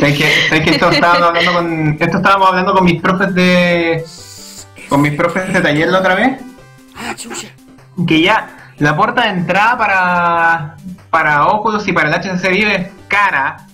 que, 0.00 0.28
sé 0.48 0.62
que 0.64 0.70
esto 0.70 0.90
estábamos 0.90 1.28
hablando 1.28 1.52
con. 1.52 1.96
Esto 2.00 2.16
estábamos 2.16 2.48
hablando 2.48 2.74
con 2.74 2.84
mis 2.84 3.00
profes 3.00 3.32
de. 3.32 4.04
con 4.88 5.02
mis 5.02 5.12
profes 5.14 5.52
de 5.52 5.60
taller 5.60 5.88
la 5.88 6.00
otra 6.00 6.16
vez. 6.16 6.40
¡Ah, 6.96 7.14
chucha! 7.14 7.46
Que 8.08 8.22
ya 8.22 8.72
la 8.78 8.96
puerta 8.96 9.22
de 9.22 9.28
entrada 9.28 9.78
para. 9.78 10.76
para 11.10 11.46
Oculus 11.46 11.86
y 11.86 11.92
para 11.92 12.08
el 12.08 12.14
HTC 12.20 12.48
Vive 12.50 12.90
cara. 13.08 13.66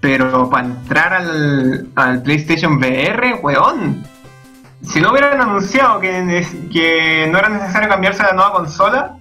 Pero 0.00 0.50
para 0.50 0.66
entrar 0.66 1.12
al, 1.14 1.88
al 1.94 2.22
PlayStation 2.22 2.74
VR, 2.78 3.34
weón. 3.42 4.04
Si 4.84 5.00
no 5.00 5.12
hubieran 5.12 5.40
anunciado 5.40 6.00
que, 6.00 6.44
que 6.72 7.28
no 7.30 7.38
era 7.38 7.48
necesario 7.48 7.88
cambiarse 7.88 8.22
a 8.22 8.26
la 8.26 8.32
nueva 8.32 8.52
consola, 8.52 9.16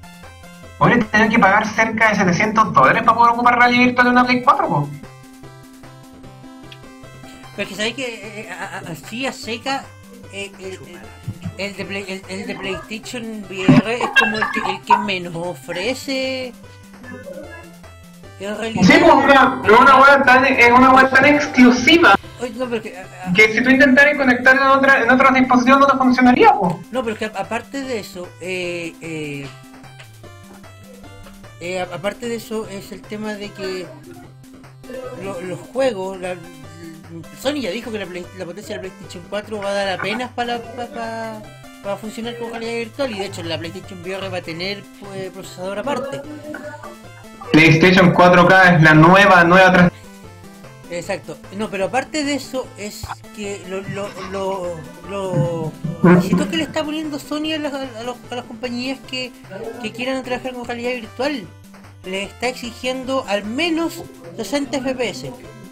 hubieran 0.79 1.03
tenido 1.05 1.29
que 1.29 1.37
pagar 1.39 1.67
cerca 1.67 2.09
de 2.09 2.15
700 2.15 2.73
dólares 2.73 3.03
para 3.03 3.15
poder 3.15 3.33
ocupar 3.33 3.59
realidad 3.59 3.85
virtual 3.85 4.05
de 4.07 4.11
una 4.11 4.25
Play 4.25 4.41
4, 4.43 4.67
po. 4.67 4.89
Pero 7.55 7.63
es 7.63 7.69
que 7.69 7.75
sabéis 7.75 7.95
que 7.95 8.41
eh, 8.41 8.49
a- 8.49 8.81
así 8.91 9.27
a 9.27 9.31
seca 9.33 9.83
eh, 10.33 10.51
el, 10.59 10.79
el- 11.59 11.75
de 11.77 12.23
el 12.27 12.47
de 12.47 12.55
PlayStation 12.55 13.43
VR 13.47 13.93
es 14.01 14.09
como 14.17 14.37
el 14.37 14.43
que, 14.51 14.71
el 14.71 14.81
que 14.81 14.97
menos 14.97 15.35
ofrece. 15.35 16.53
Sí, 18.83 18.93
pues 18.99 19.13
una, 19.13 19.61
una 19.63 19.99
web 20.01 20.25
tan, 20.25 20.45
es 20.45 20.71
una 20.71 20.91
web 20.93 21.09
tan 21.11 21.25
exclusiva. 21.25 22.15
Oye, 22.41 22.51
no, 22.55 22.67
pero 22.67 22.81
que, 22.81 22.97
a- 22.97 23.29
a- 23.29 23.33
Que 23.33 23.53
si 23.53 23.63
tú 23.63 23.69
intentaras 23.69 24.17
conectarlo 24.17 24.61
en 24.63 24.67
otra, 24.79 25.03
en 25.03 25.11
otra 25.11 25.31
disposición 25.31 25.79
no 25.79 25.85
te 25.87 25.97
funcionaría, 25.97 26.51
no, 26.91 27.03
pero 27.03 27.15
que 27.15 27.25
aparte 27.25 27.81
de 27.83 27.99
eso, 27.99 28.27
eh, 28.41 28.93
eh, 29.01 29.47
eh, 31.59 31.81
aparte 31.81 32.27
de 32.27 32.35
eso 32.35 32.67
es 32.67 32.91
el 32.91 33.01
tema 33.03 33.33
de 33.35 33.49
que 33.51 33.85
lo- 35.23 35.39
los 35.41 35.59
juegos, 35.59 36.19
la- 36.19 36.35
Sony 37.41 37.59
ya 37.61 37.71
dijo 37.71 37.91
que 37.91 37.99
la, 37.99 38.05
potencia 38.45 38.77
de 38.77 38.87
la 38.87 38.89
PlayStation 38.89 39.23
4 39.29 39.57
va 39.59 39.69
a 39.69 39.73
dar 39.73 39.89
apenas 39.99 40.31
para 40.31 40.59
para 40.59 41.41
para 41.83 41.97
funcionar 41.97 42.37
con 42.37 42.51
realidad 42.51 42.73
virtual 42.73 43.11
y 43.11 43.19
de 43.19 43.25
hecho 43.25 43.43
la 43.43 43.57
PlayStation 43.57 44.01
VR 44.01 44.29
va 44.29 44.37
a 44.37 44.41
tener 44.41 44.81
pues, 44.99 45.29
procesador 45.31 45.79
aparte. 45.79 46.21
PlayStation 47.51 48.13
4K 48.13 48.77
es 48.77 48.83
la 48.83 48.93
nueva, 48.93 49.43
nueva 49.43 49.71
trans- 49.73 49.91
Exacto. 50.89 51.37
No, 51.57 51.69
pero 51.69 51.85
aparte 51.85 52.23
de 52.25 52.33
eso 52.33 52.67
es 52.77 53.03
que 53.35 53.61
lo, 53.69 53.81
lo, 53.81 54.09
lo, 54.31 54.75
lo 55.09 55.71
requisitos 56.03 56.47
que 56.47 56.57
le 56.57 56.63
está 56.63 56.83
poniendo 56.83 57.17
Sony 57.17 57.53
a 57.55 57.59
las, 57.59 57.73
los- 58.03 58.17
a 58.29 58.35
las 58.35 58.45
compañías 58.45 58.99
que, 59.09 59.31
que 59.81 59.91
quieran 59.91 60.21
trabajar 60.23 60.53
con 60.53 60.65
realidad 60.65 60.91
virtual. 60.91 61.47
Le 62.03 62.23
está 62.23 62.47
exigiendo 62.47 63.25
al 63.27 63.45
menos 63.45 64.03
60 64.35 64.79
FPS. 64.79 65.27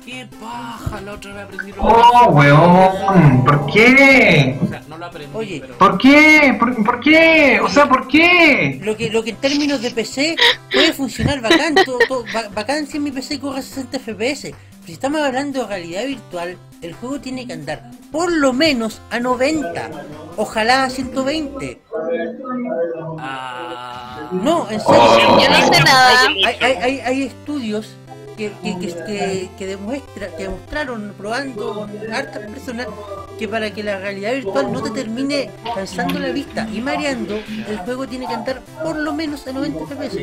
¡Qué 0.09 0.27
paja! 0.41 1.01
La 1.01 1.13
otra 1.13 1.33
vez 1.35 1.43
aprendí 1.43 1.71
Oh, 1.77 2.29
weón. 2.31 3.45
¿Por 3.45 3.65
qué? 3.71 4.57
O 4.59 4.67
sea, 4.67 4.81
no 4.89 4.97
lo 4.97 5.05
aprendí, 5.05 5.37
Oye. 5.37 5.59
pero... 5.61 5.77
¿Por 5.77 5.97
qué? 5.99 6.55
¿Por, 6.59 6.83
por 6.83 6.99
qué? 6.99 7.59
O 7.61 7.69
sea, 7.69 7.87
¿por 7.87 8.07
qué? 8.07 8.79
Lo 8.83 8.97
que, 8.97 9.11
lo 9.11 9.21
que 9.23 9.29
en 9.29 9.35
términos 9.35 9.83
de 9.83 9.91
PC 9.91 10.35
puede 10.73 10.93
funcionar 10.93 11.41
bacán, 11.41 11.75
todo, 11.85 11.99
todo- 12.07 12.25
ba- 12.33 12.49
bacán 12.55 12.87
si 12.87 12.97
en 12.97 13.03
mi 13.03 13.11
PC 13.11 13.39
corre 13.39 13.59
a 13.59 13.61
60 13.61 13.99
FPS. 13.99 14.41
Pero 14.51 14.55
si 14.87 14.93
estamos 14.93 15.21
hablando 15.21 15.61
de 15.61 15.67
realidad 15.67 16.05
virtual, 16.07 16.57
el 16.81 16.93
juego 16.93 17.19
tiene 17.19 17.45
que 17.45 17.53
andar 17.53 17.91
por 18.11 18.31
lo 18.31 18.51
menos 18.51 19.01
a 19.11 19.19
90, 19.19 19.91
ojalá 20.37 20.85
a 20.85 20.89
120. 20.89 21.81
Ah... 23.19 24.29
No, 24.31 24.67
en 24.71 24.79
serio. 24.79 25.39
Yo 25.39 25.49
no 25.49 25.73
sé 25.73 25.83
nada. 25.83 26.09
Hay, 26.47 26.55
hay, 26.61 26.73
hay, 26.81 26.99
hay 27.01 27.23
estudios 27.23 27.93
que, 28.39 28.51
que, 28.63 28.79
que, 28.79 28.87
que, 29.05 29.49
que 29.57 29.65
demuestra, 29.67 30.27
que 30.37 30.43
demostraron 30.43 31.13
probando 31.17 31.73
con 31.73 32.13
hartas 32.13 32.39
personas 32.49 32.87
que 33.37 33.47
para 33.49 33.71
que 33.73 33.83
la 33.83 33.99
realidad 33.99 34.31
virtual 34.33 34.71
no 34.71 34.81
te 34.81 34.91
termine 34.91 35.49
cansando 35.75 36.17
la 36.19 36.29
vista 36.29 36.67
y 36.73 36.79
mareando, 36.81 37.35
el 37.67 37.77
juego 37.79 38.07
tiene 38.07 38.25
que 38.27 38.33
andar 38.33 38.61
por 38.81 38.95
lo 38.95 39.13
menos 39.13 39.45
a 39.47 39.51
90 39.51 39.85
FPS. 39.85 40.17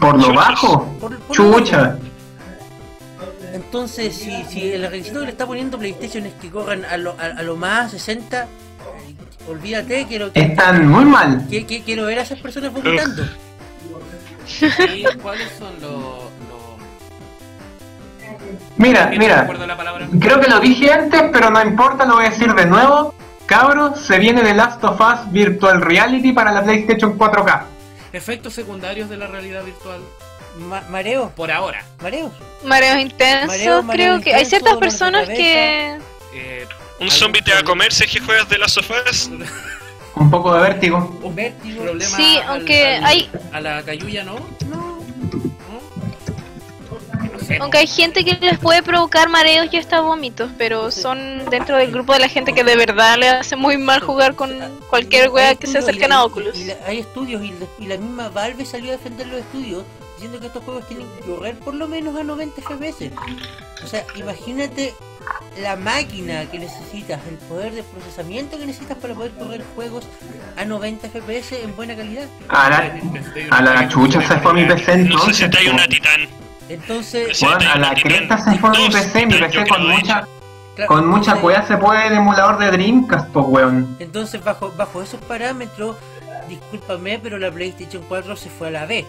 ¿Por 0.00 0.18
lo 0.20 0.32
bajo? 0.34 0.86
Por- 1.00 1.18
por 1.18 1.36
Chucha. 1.36 1.98
Entonces, 3.52 4.14
si, 4.16 4.44
si 4.44 4.72
el 4.72 4.88
requisito 4.90 5.20
que 5.20 5.26
le 5.26 5.32
está 5.32 5.46
poniendo 5.46 5.78
PlayStation 5.78 6.24
es 6.24 6.32
que 6.34 6.48
corran 6.50 6.84
a 6.86 6.96
lo, 6.96 7.10
a, 7.18 7.24
a 7.38 7.42
lo 7.42 7.56
más 7.56 7.90
60, 7.90 8.44
eh, 8.44 8.46
olvídate 9.50 10.06
que 10.06 10.18
lo 10.18 10.32
que, 10.32 10.40
Están 10.40 10.88
muy 10.88 11.04
mal. 11.04 11.46
que- 11.50 11.66
que- 11.66 11.82
quiero 11.82 12.06
ver 12.06 12.18
a 12.18 12.22
esas 12.22 12.40
personas 12.40 12.72
vomitando. 12.72 13.22
¿Y 14.94 15.04
cuáles 15.18 15.48
son 15.58 15.72
los... 15.80 16.21
Mira, 18.76 19.08
¿Quién 19.08 19.20
mira. 19.20 19.48
la? 19.48 20.18
Creo 20.20 20.40
que 20.40 20.48
lo 20.50 20.60
dije 20.60 20.92
antes, 20.92 21.22
pero 21.32 21.50
no 21.50 21.62
importa, 21.62 22.04
lo 22.04 22.14
voy 22.16 22.26
a 22.26 22.30
decir 22.30 22.52
de 22.54 22.66
nuevo. 22.66 23.14
Cabros, 23.46 24.00
se 24.00 24.18
viene 24.18 24.40
The 24.42 24.54
Last 24.54 24.82
of 24.84 25.00
Us 25.00 25.30
Virtual 25.32 25.80
Reality 25.82 26.32
para 26.32 26.52
la 26.52 26.62
PlayStation 26.62 27.18
4K. 27.18 27.62
Efectos 28.12 28.54
secundarios 28.54 29.08
de 29.10 29.16
la 29.16 29.26
realidad 29.26 29.62
virtual. 29.64 30.00
Ma- 30.58 30.82
mareo, 30.90 31.30
Por 31.34 31.50
ahora. 31.50 31.82
mareos. 32.02 32.32
Mareos 32.64 32.98
intensos, 32.98 33.46
Mareo, 33.48 33.82
mareo 33.82 34.06
creo 34.16 34.20
que 34.20 34.34
hay 34.34 34.44
ciertas 34.44 34.76
personas 34.76 35.26
que... 35.28 35.98
Eh, 36.34 36.66
Un 37.00 37.10
zombie 37.10 37.42
te 37.42 37.52
va 37.52 37.60
a 37.60 37.64
comer 37.64 37.92
si 37.92 38.04
es 38.04 38.12
que 38.12 38.20
juegas 38.20 38.48
de 38.48 38.58
las 38.58 38.72
sofás. 38.72 39.30
Un 40.14 40.30
poco 40.30 40.54
de 40.54 40.62
vértigo. 40.62 41.18
Un 41.22 41.34
vértigo. 41.34 41.82
problema 41.84 42.16
Sí, 42.16 42.36
al- 42.38 42.48
aunque 42.58 42.96
al- 42.96 43.04
hay- 43.06 43.30
A 43.52 43.60
la 43.60 43.82
cayuya, 43.82 44.24
¿no? 44.24 44.34
No. 44.68 44.81
Sé. 47.42 47.58
Aunque 47.60 47.78
hay 47.78 47.86
gente 47.86 48.24
que 48.24 48.34
les 48.40 48.58
puede 48.58 48.82
provocar 48.82 49.28
mareos 49.28 49.66
y 49.72 49.76
hasta 49.76 50.00
vómitos, 50.00 50.50
pero 50.58 50.90
son 50.90 51.44
dentro 51.50 51.76
del 51.76 51.90
grupo 51.92 52.12
de 52.12 52.20
la 52.20 52.28
gente 52.28 52.52
que 52.52 52.64
de 52.64 52.76
verdad 52.76 53.16
le 53.18 53.28
hace 53.28 53.56
muy 53.56 53.76
mal 53.78 54.00
jugar 54.00 54.34
con 54.34 54.50
cualquier 54.88 55.24
Hay 55.24 55.28
wea 55.28 55.54
que 55.54 55.66
se 55.66 55.78
acerquen 55.78 56.12
a 56.12 56.24
Oculus. 56.24 56.56
y 56.58 56.64
la- 56.66 56.76
hay 56.86 56.98
estudios 57.00 57.42
y 57.44 57.48
la, 57.50 57.66
y 57.78 57.86
la 57.86 57.96
misma 57.96 58.28
Valve 58.28 58.64
salió 58.64 58.90
a 58.90 58.92
defender 58.96 59.26
los 59.26 59.40
estudios 59.40 59.84
diciendo 60.14 60.38
que 60.40 60.46
estos 60.46 60.62
juegos 60.64 60.86
tienen 60.86 61.06
que 61.18 61.26
correr 61.30 61.56
por 61.58 61.74
lo 61.74 61.88
menos 61.88 62.14
a 62.16 62.22
90 62.22 62.60
FPS. 62.62 63.10
O 63.82 63.86
sea, 63.88 64.04
imagínate 64.14 64.94
la 65.60 65.74
máquina 65.76 66.44
que 66.50 66.58
necesitas, 66.60 67.20
el 67.28 67.34
poder 67.48 67.72
de 67.72 67.82
procesamiento 67.82 68.56
que 68.58 68.66
necesitas 68.66 68.96
para 68.98 69.14
poder 69.14 69.32
correr 69.32 69.62
juegos 69.74 70.04
a 70.56 70.64
90 70.64 71.08
FPS 71.08 71.62
en 71.62 71.74
buena 71.74 71.96
calidad. 71.96 72.26
A 72.48 72.70
la, 72.70 72.92
a 73.50 73.62
la 73.62 73.88
chucha 73.88 74.20
se 74.26 74.36
fue 74.38 74.54
mi 74.54 74.64
PC 74.64 74.96
No 74.98 75.02
entonces. 75.02 75.28
necesitáis 75.28 75.68
po. 75.68 75.74
una 75.74 75.88
titán. 75.88 76.20
Entonces, 76.74 77.42
a 77.42 77.78
la 77.78 77.94
cresta 77.94 78.38
se 78.38 78.58
fue 78.58 78.70
mi 78.70 78.88
PC, 78.90 79.26
mi 79.26 79.34
PC 79.34 79.66
con 79.68 79.88
mucha, 79.88 80.26
claro, 80.74 80.88
con 80.88 81.06
mucha 81.08 81.36
cueva 81.36 81.66
se 81.66 81.76
puede 81.76 82.06
el 82.06 82.14
emulador 82.14 82.58
de 82.58 82.70
Dreamcast, 82.70 83.28
pues 83.30 83.44
weón. 83.48 83.96
Entonces, 84.00 84.42
bajo, 84.42 84.72
bajo 84.76 85.02
esos 85.02 85.20
parámetros, 85.22 85.96
discúlpame, 86.48 87.18
pero 87.22 87.38
la 87.38 87.50
PlayStation 87.50 88.02
4 88.08 88.36
se 88.36 88.48
fue 88.50 88.68
a 88.68 88.70
la 88.70 88.86
B. 88.86 89.04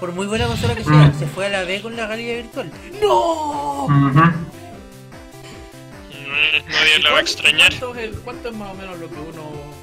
Por 0.00 0.12
muy 0.12 0.26
buena 0.26 0.46
consola 0.46 0.74
que 0.74 0.84
sea, 0.84 0.92
Mm. 0.92 1.18
se 1.18 1.26
fue 1.26 1.46
a 1.46 1.48
la 1.50 1.64
B 1.64 1.80
con 1.82 1.96
la 1.96 2.06
realidad 2.06 2.36
virtual. 2.36 2.70
¡No! 3.00 3.84
Ujú. 3.84 4.12
No- 4.14 4.32
Nadie 6.68 6.98
la 7.02 7.10
va 7.12 7.18
a 7.18 7.20
extrañar. 7.20 7.68
¿Cuánto 7.78 7.94
es, 7.98 8.04
el- 8.04 8.18
cuánto 8.20 8.48
es 8.48 8.54
más 8.56 8.70
o 8.70 8.74
menos 8.74 8.98
lo 8.98 9.08
que 9.08 9.14
uno 9.20 9.42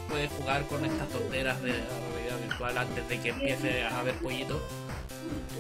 puede 0.10 0.28
jugar 0.28 0.64
con 0.68 0.84
estas 0.86 1.08
tonteras 1.10 1.62
de 1.62 1.70
la 1.70 1.76
realidad 2.14 2.38
virtual 2.48 2.78
antes 2.78 3.08
de 3.08 3.20
que 3.22 3.30
empiece 3.30 3.84
a 3.86 4.00
haber 4.00 4.16
pollitos? 4.16 4.58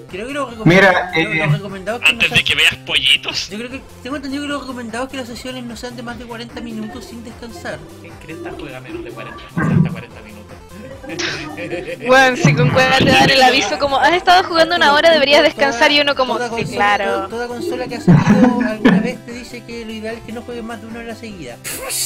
Creo 0.09 0.27
que 0.27 0.33
lo 0.33 0.49
recomendado, 0.49 0.91
Mira, 0.91 1.11
eh, 1.15 1.45
lo 1.47 1.51
recomendado 1.53 1.97
es 1.99 2.03
que 2.03 2.09
no 2.11 2.13
Antes 2.13 2.29
de 2.31 2.35
sean- 2.35 2.45
que 2.47 2.55
veas 2.55 2.75
pollitos. 2.85 3.49
Yo 3.49 3.57
creo 3.57 3.69
que 3.69 3.81
tengo 4.03 4.15
entendido 4.17 4.43
que 4.43 4.49
lo 4.49 4.59
recomendado 4.59 5.05
es 5.05 5.11
que 5.11 5.17
las 5.17 5.27
sesiones 5.27 5.63
no 5.63 5.75
sean 5.77 5.95
de 5.95 6.03
más 6.03 6.19
de 6.19 6.25
40 6.25 6.59
minutos 6.61 7.05
sin 7.05 7.23
descansar. 7.23 7.79
¿Quién 8.01 8.13
cresta 8.25 8.51
juega 8.59 8.79
menos 8.81 9.03
de 9.05 9.11
40, 9.11 9.37
no 9.55 9.67
sé, 9.69 9.73
hasta 9.75 9.89
40 9.89 10.21
minutos? 10.21 10.55
Bueno, 12.07 12.37
si 12.37 12.53
con 12.53 12.69
cueva 12.69 12.97
te 12.97 13.05
dan 13.05 13.29
el 13.29 13.41
aviso 13.41 13.77
como 13.79 13.97
has 13.99 14.13
estado 14.13 14.43
jugando 14.43 14.75
una 14.75 14.93
hora, 14.93 15.11
deberías 15.11 15.43
descansar 15.43 15.91
y 15.91 15.99
uno 15.99 16.15
como, 16.15 16.35
Toda 16.35 16.49
sí, 16.49 16.55
consola- 16.55 16.75
claro. 16.75 17.27
Toda 17.27 17.47
consola 17.47 17.87
que 17.87 17.95
ha 17.95 18.01
salido 18.01 18.59
alguna 18.67 18.99
vez 18.99 19.25
te 19.25 19.31
dice 19.33 19.63
que 19.65 19.85
lo 19.85 19.91
ideal 19.91 20.15
es 20.15 20.21
que 20.23 20.31
no 20.31 20.41
juegues 20.41 20.63
más 20.63 20.79
de 20.81 20.87
una 20.87 20.99
hora 20.99 21.15
seguida. 21.15 21.57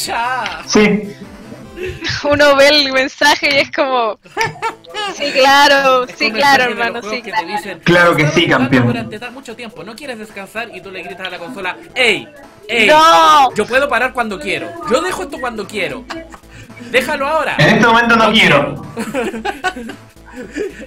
¡Ya! 0.06 0.64
Sí, 0.68 1.14
Uno 2.32 2.56
ve 2.56 2.68
el 2.70 2.92
mensaje 2.94 3.50
y 3.56 3.58
es 3.60 3.72
como, 3.72 4.18
sí, 5.16 5.32
claro, 5.34 6.06
sí, 6.18 6.32
claro, 6.32 6.64
hermano, 6.66 7.02
sí, 7.02 7.22
que 7.22 7.32
claro. 7.32 7.46
te 7.48 7.52
dicen, 7.54 7.80
Claro 7.84 8.16
que 8.16 8.22
"Estás 8.24 8.36
sí, 8.36 8.48
campeón". 8.48 8.88
Durante 8.88 9.20
tan 9.20 9.34
mucho 9.34 9.56
tiempo, 9.56 9.84
no 9.84 9.96
quieres 9.96 10.18
descansar 10.20 10.70
y 10.74 10.82
tú 10.82 10.92
le 10.92 11.04
gritas 11.04 11.28
a 11.28 11.30
la 11.30 11.38
consola, 11.38 11.76
¡Ey! 11.94 12.28
¡Ey! 12.68 12.88
No, 12.88 13.54
Yo 13.56 13.66
puedo 13.66 13.88
parar 13.90 14.14
cuando 14.14 14.40
quiero. 14.40 14.72
Yo 14.90 15.02
dejo 15.02 15.24
esto 15.24 15.38
cuando 15.40 15.68
quiero. 15.68 16.04
Déjalo 16.92 17.28
ahora. 17.28 17.56
en 17.58 17.70
este 17.76 17.88
momento 17.88 18.16
no 18.16 18.32
quiero. 18.32 18.86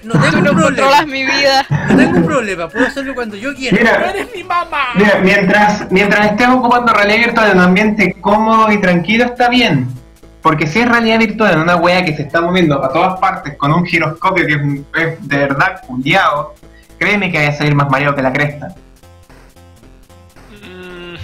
No 0.02 0.12
tengo 0.20 0.40
no 0.42 0.52
problema. 0.52 1.06
mi 1.06 1.24
vida. 1.24 1.64
No 1.88 1.96
tengo 1.96 2.18
un 2.18 2.26
problema, 2.26 2.68
puedo 2.68 2.86
hacerlo 2.86 3.14
cuando 3.14 3.34
yo 3.34 3.54
quiera. 3.54 3.78
¡No 3.78 3.82
Mira, 3.82 4.10
eres 4.10 4.28
mi 4.36 4.44
mamá! 4.44 4.88
mira, 4.94 5.20
mientras, 5.22 5.90
mientras 5.90 6.26
estés 6.32 6.48
ocupando 6.48 6.92
realidad 6.92 7.18
virtual 7.28 7.50
en 7.52 7.56
un 7.56 7.64
ambiente 7.64 8.14
cómodo 8.20 8.70
y 8.70 8.78
tranquilo 8.78 9.24
está 9.24 9.48
bien. 9.48 9.88
Porque 10.42 10.66
si 10.66 10.78
es 10.80 10.88
realidad 10.88 11.18
virtual 11.18 11.52
en 11.54 11.58
una 11.60 11.76
wea 11.76 12.04
que 12.04 12.14
se 12.16 12.22
está 12.22 12.40
moviendo 12.40 12.82
a 12.84 12.92
todas 12.92 13.18
partes 13.20 13.56
con 13.56 13.72
un 13.72 13.84
giroscopio 13.84 14.46
que 14.46 14.52
es, 14.54 14.58
un- 14.62 14.86
es 14.96 15.28
de 15.28 15.36
verdad 15.38 15.80
culiado, 15.86 16.54
créeme 16.98 17.30
que 17.32 17.38
vaya 17.38 17.50
a 17.50 17.54
salir 17.54 17.74
más 17.74 17.90
mareado 17.90 18.14
que 18.14 18.22
la 18.22 18.32
cresta. 18.32 18.68
Mm, 20.62 21.16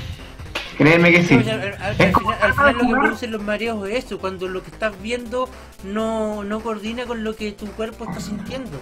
Créeme 0.76 1.12
que 1.12 1.22
sí. 1.22 1.34
Al, 1.34 1.48
al- 1.50 1.82
al 1.82 2.00
Es 2.00 2.12
como- 2.12 2.32
final, 2.32 2.42
al 2.42 2.52
final 2.54 2.74
lo 2.76 2.80
que 2.80 3.00
producen 3.00 3.30
los 3.32 3.42
mareos 3.42 3.88
es 3.88 4.04
eso, 4.04 4.18
cuando 4.18 4.48
lo 4.48 4.62
que 4.62 4.70
estás 4.70 4.92
viendo 5.00 5.48
no, 5.84 6.42
no 6.42 6.60
coordina 6.60 7.04
con 7.06 7.22
lo 7.22 7.36
que 7.36 7.52
tu 7.52 7.66
cuerpo 7.72 8.04
está 8.08 8.20
sintiendo. 8.20 8.80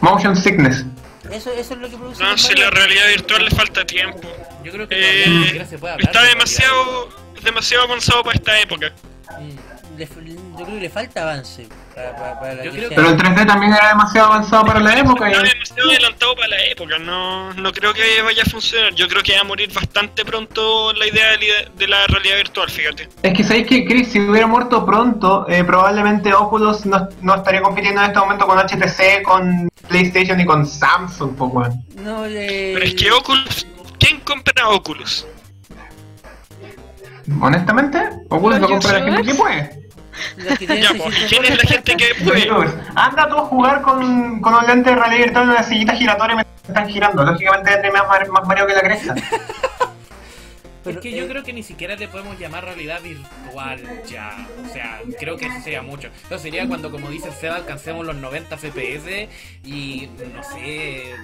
Motion 0.00 0.36
sickness. 0.36 0.84
Eso, 1.30 1.50
eso 1.52 1.74
es 1.74 1.80
lo 1.80 1.88
que 1.88 1.96
produce 1.96 2.22
No, 2.22 2.36
si 2.36 2.54
la 2.54 2.68
realidad 2.70 3.06
virtual 3.08 3.44
le 3.44 3.50
falta 3.52 3.84
tiempo. 3.86 4.28
Yo 4.64 4.72
creo 4.72 4.88
que 4.88 4.96
Eh, 4.98 5.44
siquiera 5.46 5.64
se 5.66 5.78
puede 5.78 5.94
hablar. 5.94 6.08
está 6.10 6.22
de 6.22 6.28
demasiado, 6.30 7.08
demasiado 7.44 7.84
avanzado 7.84 8.22
para 8.24 8.36
esta 8.36 8.60
época. 8.60 8.92
Mm, 9.40 9.98
le- 9.98 10.06
yo 10.06 10.64
creo 10.64 10.66
que 10.66 10.80
le 10.80 10.90
falta 10.90 11.22
avance 11.22 11.66
para, 11.94 12.16
para- 12.16 12.40
para 12.40 12.64
Yo 12.64 12.70
que 12.70 12.76
creo 12.78 12.88
sea- 12.88 12.96
Pero 12.96 13.08
el 13.10 13.16
3D 13.16 13.46
también 13.46 13.72
era 13.72 13.88
demasiado 13.88 14.28
avanzado 14.28 14.64
para 14.64 14.80
la 14.80 14.96
época. 14.98 15.28
y- 15.28 15.32
Está 15.32 15.42
demasiado 15.44 15.90
adelantado 15.90 16.34
para 16.36 16.48
la 16.48 16.64
época. 16.66 16.98
No, 16.98 17.52
no 17.54 17.72
creo 17.72 17.92
que 17.92 18.22
vaya 18.22 18.42
a 18.42 18.50
funcionar. 18.50 18.94
Yo 18.94 19.08
creo 19.08 19.22
que 19.22 19.34
va 19.34 19.40
a 19.40 19.44
morir 19.44 19.72
bastante 19.72 20.24
pronto 20.24 20.92
la 20.94 21.06
idea 21.06 21.30
de 21.32 21.38
la- 21.38 21.70
de 21.76 21.88
la 21.88 22.06
realidad 22.06 22.36
virtual, 22.36 22.70
fíjate. 22.70 23.08
Es 23.22 23.34
que 23.34 23.44
sabéis 23.44 23.66
que 23.66 23.84
Chris, 23.84 24.08
si 24.12 24.20
hubiera 24.20 24.46
muerto 24.46 24.84
pronto, 24.86 25.46
eh, 25.48 25.64
probablemente 25.64 26.32
Oculus 26.32 26.86
no, 26.86 27.08
no 27.20 27.34
estaría 27.34 27.60
compitiendo 27.62 28.00
en 28.00 28.06
este 28.08 28.18
momento 28.18 28.46
con 28.46 28.58
HTC, 28.58 29.22
con 29.22 29.68
PlayStation 29.88 30.40
y 30.40 30.46
con 30.46 30.66
Samsung, 30.66 31.36
pues 31.36 31.50
weón. 31.52 31.84
No, 31.96 32.24
eh, 32.26 32.72
Pero 32.74 32.84
es 32.86 32.94
que 32.94 33.10
Oculus. 33.10 33.66
¿Quién 33.98 34.20
compra 34.20 34.68
Oculus? 34.70 35.26
Honestamente, 37.40 37.98
Oculus 38.28 38.60
lo 38.60 38.68
¿Los 38.68 38.70
compra 38.70 38.98
la 38.98 39.04
gente 39.04 39.22
que 39.22 39.34
puede. 39.34 39.82
Ya, 40.36 40.56
pues, 40.56 40.58
600 40.58 41.24
¿quién 41.28 41.44
es 41.44 41.62
la 41.62 41.70
gente 41.70 41.96
que 41.96 42.24
puede? 42.24 42.48
Anda 42.94 43.28
tú 43.28 43.38
a 43.38 43.42
jugar 43.42 43.82
con, 43.82 44.40
con 44.40 44.54
un 44.54 44.66
lente 44.66 44.90
de 44.90 44.96
realidad 44.96 45.24
virtual 45.24 45.44
en 45.44 45.50
una 45.50 45.62
sillita 45.62 45.94
giratoria 45.94 46.34
mientras 46.36 46.68
están 46.68 46.88
girando. 46.88 47.24
Lógicamente 47.24 47.70
tendré 47.70 47.92
más, 47.92 48.28
más 48.28 48.46
mareo 48.46 48.66
que 48.66 48.74
la 48.74 48.80
cresta. 48.80 49.14
Pero, 50.84 50.98
Es 50.98 51.02
que 51.02 51.12
yo 51.12 51.24
eh, 51.24 51.28
creo 51.28 51.44
que 51.44 51.52
ni 51.52 51.62
siquiera 51.62 51.94
le 51.94 52.08
podemos 52.08 52.38
llamar 52.38 52.64
realidad 52.64 53.00
virtual 53.02 53.80
ya. 54.06 54.48
O 54.64 54.72
sea, 54.72 55.00
creo 55.18 55.36
que 55.36 55.46
eso 55.46 55.60
sería 55.62 55.82
mucho. 55.82 56.08
Eso 56.26 56.38
sería 56.38 56.66
cuando, 56.66 56.90
como 56.90 57.08
dice 57.08 57.28
el 57.28 57.34
Seba, 57.34 57.56
alcancemos 57.56 58.04
los 58.04 58.16
90 58.16 58.56
FPS 58.56 59.28
y, 59.64 60.08
no 60.34 60.42
sé, 60.42 61.12
eh, 61.12 61.16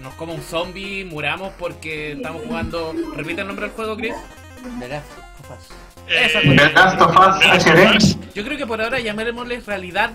nos 0.00 0.12
coma 0.14 0.34
un 0.34 0.42
zombie, 0.42 1.06
muramos 1.06 1.52
porque 1.58 2.12
estamos 2.12 2.42
jugando... 2.42 2.94
¿Repite 3.16 3.40
el 3.40 3.46
nombre 3.46 3.66
del 3.66 3.74
juego, 3.74 3.96
Chris? 3.96 4.14
The 4.80 4.88
Last 4.88 5.06
of 5.40 5.50
Us. 5.50 5.66
Esa 6.08 6.38
Eh, 6.40 6.72
Last 6.74 7.00
of 7.00 7.16
HD. 7.16 8.16
Yo 8.34 8.44
creo 8.44 8.56
que 8.58 8.66
por 8.66 8.80
ahora 8.80 8.98
llamémosle 9.00 9.60
realidad... 9.60 10.10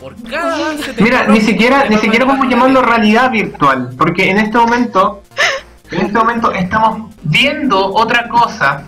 Por 0.00 0.20
cada 0.28 0.74
Mira, 0.98 1.26
ni 1.28 1.40
siquiera, 1.40 1.84
ni 1.88 1.96
siquiera 1.98 2.26
podemos 2.26 2.48
llamarlo 2.48 2.82
realidad 2.82 3.30
virtual, 3.30 3.90
porque 3.96 4.30
en 4.30 4.38
este 4.38 4.58
momento, 4.58 5.22
en 5.92 6.00
este 6.06 6.18
momento 6.18 6.50
estamos 6.52 7.14
viendo 7.22 7.86
otra 7.94 8.28
cosa, 8.28 8.82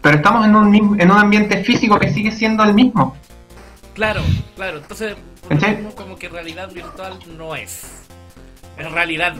pero 0.00 0.16
estamos 0.18 0.46
en 0.46 0.54
un, 0.54 0.70
mismo- 0.70 0.94
en 0.96 1.10
un 1.10 1.18
ambiente 1.18 1.64
físico 1.64 1.98
que 1.98 2.12
sigue 2.12 2.30
siendo 2.30 2.62
el 2.62 2.72
mismo. 2.72 3.16
Claro, 3.94 4.22
claro. 4.54 4.78
Entonces, 4.78 5.16
por 5.42 5.52
lo 5.54 5.58
¿Cachai? 5.58 5.76
mismo, 5.76 5.94
como 5.96 6.16
que 6.16 6.28
realidad 6.28 6.70
virtual 6.70 7.18
no 7.36 7.56
es. 7.56 8.03
En 8.78 8.92
realidad... 8.92 9.34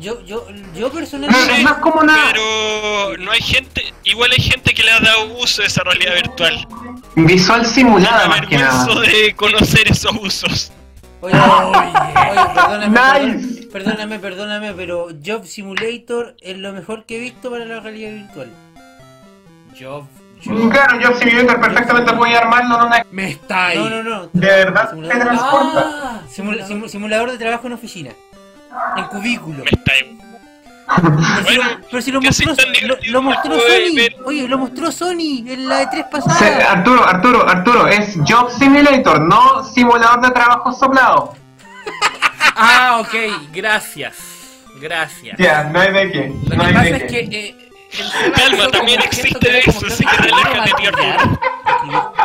Yo, 0.00 0.24
yo, 0.24 0.46
yo 0.74 0.88
No, 0.88 0.90
personalmente. 0.90 1.52
es 1.56 1.62
más 1.62 1.74
como 1.78 2.00
una 2.00 2.16
Pero 2.32 3.16
no 3.18 3.30
hay 3.32 3.40
gente, 3.42 3.92
igual 4.04 4.30
hay 4.30 4.42
gente 4.42 4.72
que 4.72 4.82
le 4.82 4.90
ha 4.92 5.00
dado 5.00 5.34
uso 5.38 5.62
a 5.62 5.66
esa 5.66 5.82
realidad 5.82 6.14
virtual. 6.14 6.66
visual 7.16 7.66
simulada 7.66 8.28
Me 8.28 8.40
más 8.40 8.46
que 8.46 8.56
nada. 8.56 8.86
de 9.00 9.34
conocer 9.34 9.88
esos 9.90 10.12
usos. 10.22 10.72
Oye, 11.20 11.34
oye, 11.34 12.52
perdóname, 12.54 12.88
Nice. 12.88 13.62
perdón- 13.66 13.70
perdóname, 13.72 14.18
perdóname, 14.20 14.72
pero 14.74 15.08
Job 15.24 15.44
Simulator 15.44 16.36
es 16.40 16.56
lo 16.58 16.72
mejor 16.72 17.04
que 17.04 17.16
he 17.16 17.18
visto 17.20 17.50
para 17.50 17.64
la 17.64 17.80
realidad 17.80 18.12
virtual. 18.12 18.50
Yo... 19.78 20.06
Claro, 20.70 21.00
yo 21.00 21.14
Simulator 21.16 21.60
perfectamente 21.60 22.12
podía 22.12 22.38
armarlo 22.38 22.76
en 22.80 22.86
una... 22.86 23.06
me 23.10 23.30
está 23.30 23.66
ahí. 23.66 23.78
No, 23.78 23.90
no, 23.90 24.02
no. 24.02 24.28
De 24.32 24.46
verdad, 24.46 24.84
te 24.84 24.90
Simulador, 24.90 25.22
transporta. 25.24 25.84
Ah, 25.86 26.20
simula- 26.30 26.66
simu- 26.66 26.88
simulador 26.88 27.30
de 27.32 27.38
trabajo 27.38 27.66
en 27.66 27.72
oficina. 27.72 28.10
En 28.96 29.04
cubículo. 29.04 29.64
Me 29.64 29.70
está 29.70 29.92
ahí. 29.92 30.18
Pero 30.86 31.22
si, 31.22 31.42
Bueno, 31.44 31.64
lo, 31.64 31.80
pero 31.90 32.02
si 32.02 32.12
lo 32.12 32.20
casi 32.20 32.44
mostró, 32.46 32.96
lo, 33.08 33.22
mostró 33.22 33.54
Sony. 33.54 33.96
ver. 33.96 34.16
Oye, 34.26 34.46
lo 34.48 34.58
mostró 34.58 34.92
Sony 34.92 35.42
en 35.48 35.66
la 35.68 35.78
de 35.78 35.86
tres 35.86 36.04
Se- 36.04 36.10
pasada. 36.10 36.72
Arturo, 36.72 37.06
Arturo, 37.08 37.48
Arturo, 37.48 37.88
es 37.88 38.18
Job 38.28 38.50
Simulator, 38.50 39.20
no 39.20 39.64
simulador 39.64 40.20
de 40.20 40.30
trabajo 40.32 40.72
soplado. 40.74 41.34
Ah, 42.56 42.98
ok, 43.00 43.14
gracias. 43.52 44.16
Gracias. 44.80 45.38
Ya, 45.38 45.64
no 45.64 45.80
hay 45.80 45.92
de 45.92 46.12
qué. 46.12 46.32
Lo 46.48 46.56
No 46.56 46.62
que 46.62 46.66
hay 46.68 46.74
pasa 46.74 46.84
de 46.84 46.96
es 46.96 47.02
qué. 47.04 47.28
que. 47.30 47.46
eh, 47.48 47.70
Calma, 48.34 48.68
también 48.68 49.00
siento 49.10 49.38
existe 49.38 49.58
eso, 49.58 49.86
así 49.86 50.04
que 50.04 50.16
relájate, 50.16 50.72
tío. 50.76 50.90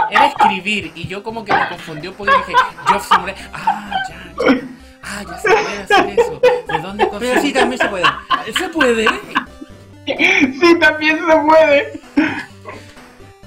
Era 0.09 0.25
escribir 0.27 0.91
y 0.95 1.07
yo 1.07 1.21
como 1.21 1.43
que 1.45 1.53
me 1.53 1.67
confundí 1.69 2.07
un 2.07 2.13
poco 2.15 2.31
y 2.31 2.37
dije, 2.37 2.53
Job 2.87 3.01
Simulator. 3.01 3.43
Ah, 3.53 3.91
ya, 4.09 4.15
ya. 4.51 4.61
Ah, 5.03 5.23
ya 5.27 5.37
se 5.37 5.49
puede 5.49 5.77
hacer 5.83 6.09
eso. 6.19 6.41
¿De 6.67 6.79
dónde 6.81 7.05
Pero 7.19 7.19
sí, 7.19 7.27
conseguí? 7.29 7.53
también 7.53 7.79
se 7.81 7.87
puede. 7.87 8.05
¿Se 8.57 8.69
puede? 8.69 9.05
Sí, 10.59 10.79
también 10.79 11.19
se 11.19 11.35
puede. 11.37 11.99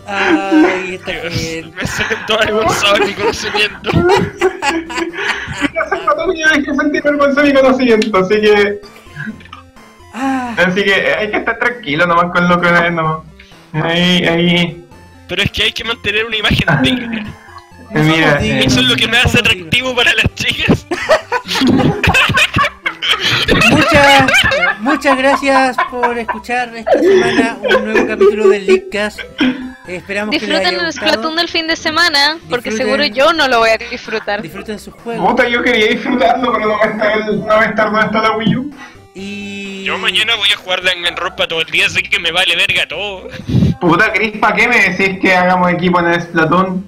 Ay, 0.06 0.94
está 0.96 1.12
bien. 1.12 1.74
Me 1.74 1.87
siento 1.87 2.35
avergonzado 2.35 2.94
de 2.94 3.06
mi 3.06 3.14
conocimiento. 3.14 3.90
Hace 5.80 5.96
rato 5.96 6.32
que 6.32 6.64
yo 6.66 6.74
sentir 6.74 7.02
vergüenza 7.02 7.42
de 7.42 7.48
mi 7.52 7.61
conocimiento, 7.61 8.18
así 8.18 8.40
que. 8.40 8.80
Ah, 10.14 10.55
Así 10.59 10.83
que 10.85 10.94
hay 10.94 11.31
que 11.31 11.37
estar 11.38 11.59
tranquilo 11.59 12.07
nomás 12.07 12.27
con 12.33 12.48
lo 12.48 12.61
que 12.61 12.68
es, 12.68 12.92
no. 12.92 13.25
Ahí, 13.72 14.25
ahí. 14.27 14.85
Pero 15.29 15.42
es 15.42 15.51
que 15.51 15.62
hay 15.64 15.72
que 15.72 15.85
mantener 15.85 16.27
una 16.27 16.37
imagen 16.37 16.66
digna. 16.83 17.25
no 17.90 18.03
Mira, 18.03 18.37
dignos, 18.37 18.66
Eso 18.66 18.81
es 18.81 18.87
lo 18.87 18.96
que 18.96 19.09
me 19.09 19.16
hace 19.18 19.38
atractivo 19.38 19.94
para 19.94 20.12
las 20.14 20.35
chicas. 20.35 20.87
Muchas, 23.70 24.31
muchas 24.81 25.18
gracias 25.18 25.77
por 25.90 26.16
escuchar 26.18 26.75
esta 26.77 26.98
semana 26.98 27.59
un 27.77 27.85
nuevo 27.85 28.07
capítulo 28.07 28.48
del 28.48 28.66
Leadcast. 28.66 29.20
Esperamos 29.87 30.31
que 30.33 30.40
les 30.46 30.48
Disfruten 30.48 30.75
haya 30.77 30.87
el. 30.87 30.92
Splatoon 30.92 31.37
del 31.37 31.48
fin 31.48 31.66
de 31.66 31.77
semana, 31.77 32.38
porque 32.48 32.70
Disfruten- 32.70 32.77
seguro 32.77 33.05
yo 33.07 33.33
no 33.33 33.48
lo 33.48 33.59
voy 33.59 33.70
a 33.70 33.79
disfrutar. 33.79 34.40
Disfruten 34.42 34.79
sus 34.79 34.94
juegos. 34.94 35.29
Puta, 35.31 35.48
yo 35.48 35.62
quería 35.62 35.87
disfrutarlo, 35.88 36.53
pero 36.53 36.66
no 36.68 36.79
va 36.79 36.85
a 36.85 36.88
estar, 36.90 37.27
no 37.35 37.46
va 37.46 37.61
a 37.61 37.64
estar 37.64 37.90
donde 37.90 38.07
está 38.07 38.22
la 38.22 38.37
Wii 38.37 38.57
U. 38.57 38.70
Y. 39.14 39.85
Yo 39.85 39.98
mañana 39.98 40.35
voy 40.37 40.48
a 40.53 40.57
jugar 40.57 40.83
Danganronpa 40.83 41.46
todo 41.46 41.61
el 41.61 41.66
día, 41.70 41.87
así 41.87 42.03
que 42.03 42.18
me 42.18 42.33
vale 42.33 42.57
verga 42.57 42.87
todo. 42.88 43.29
Puta, 43.81 44.12
Chris, 44.12 44.33
¿para 44.38 44.57
qué 44.57 44.68
me 44.68 44.88
decís 44.90 45.18
que 45.20 45.35
hagamos 45.35 45.70
equipo 45.72 46.01
en 46.01 46.07
el 46.07 46.20
Splatoon? 46.22 46.87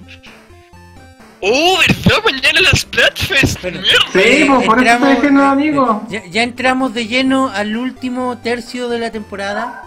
Oh, 1.41 1.77
¿verdad? 1.77 2.23
Mañana 2.23 2.61
las 2.61 2.79
Splatfest. 2.81 3.59
Pero- 3.61 3.79
Mierda. 3.79 3.99
Sí, 4.13 4.45
pues 4.47 4.65
por 4.65 4.77
eso 4.79 4.79
Entramos- 4.79 4.93
estoy 5.09 5.09
diciendo, 5.15 5.43
amigo. 5.43 6.03
Ya, 6.09 6.23
ya 6.25 6.41
entramos 6.43 6.93
de 6.93 7.05
lleno 7.07 7.49
al 7.49 7.77
último 7.77 8.37
tercio 8.39 8.89
de 8.89 8.97
la 8.99 9.11
temporada. 9.11 9.83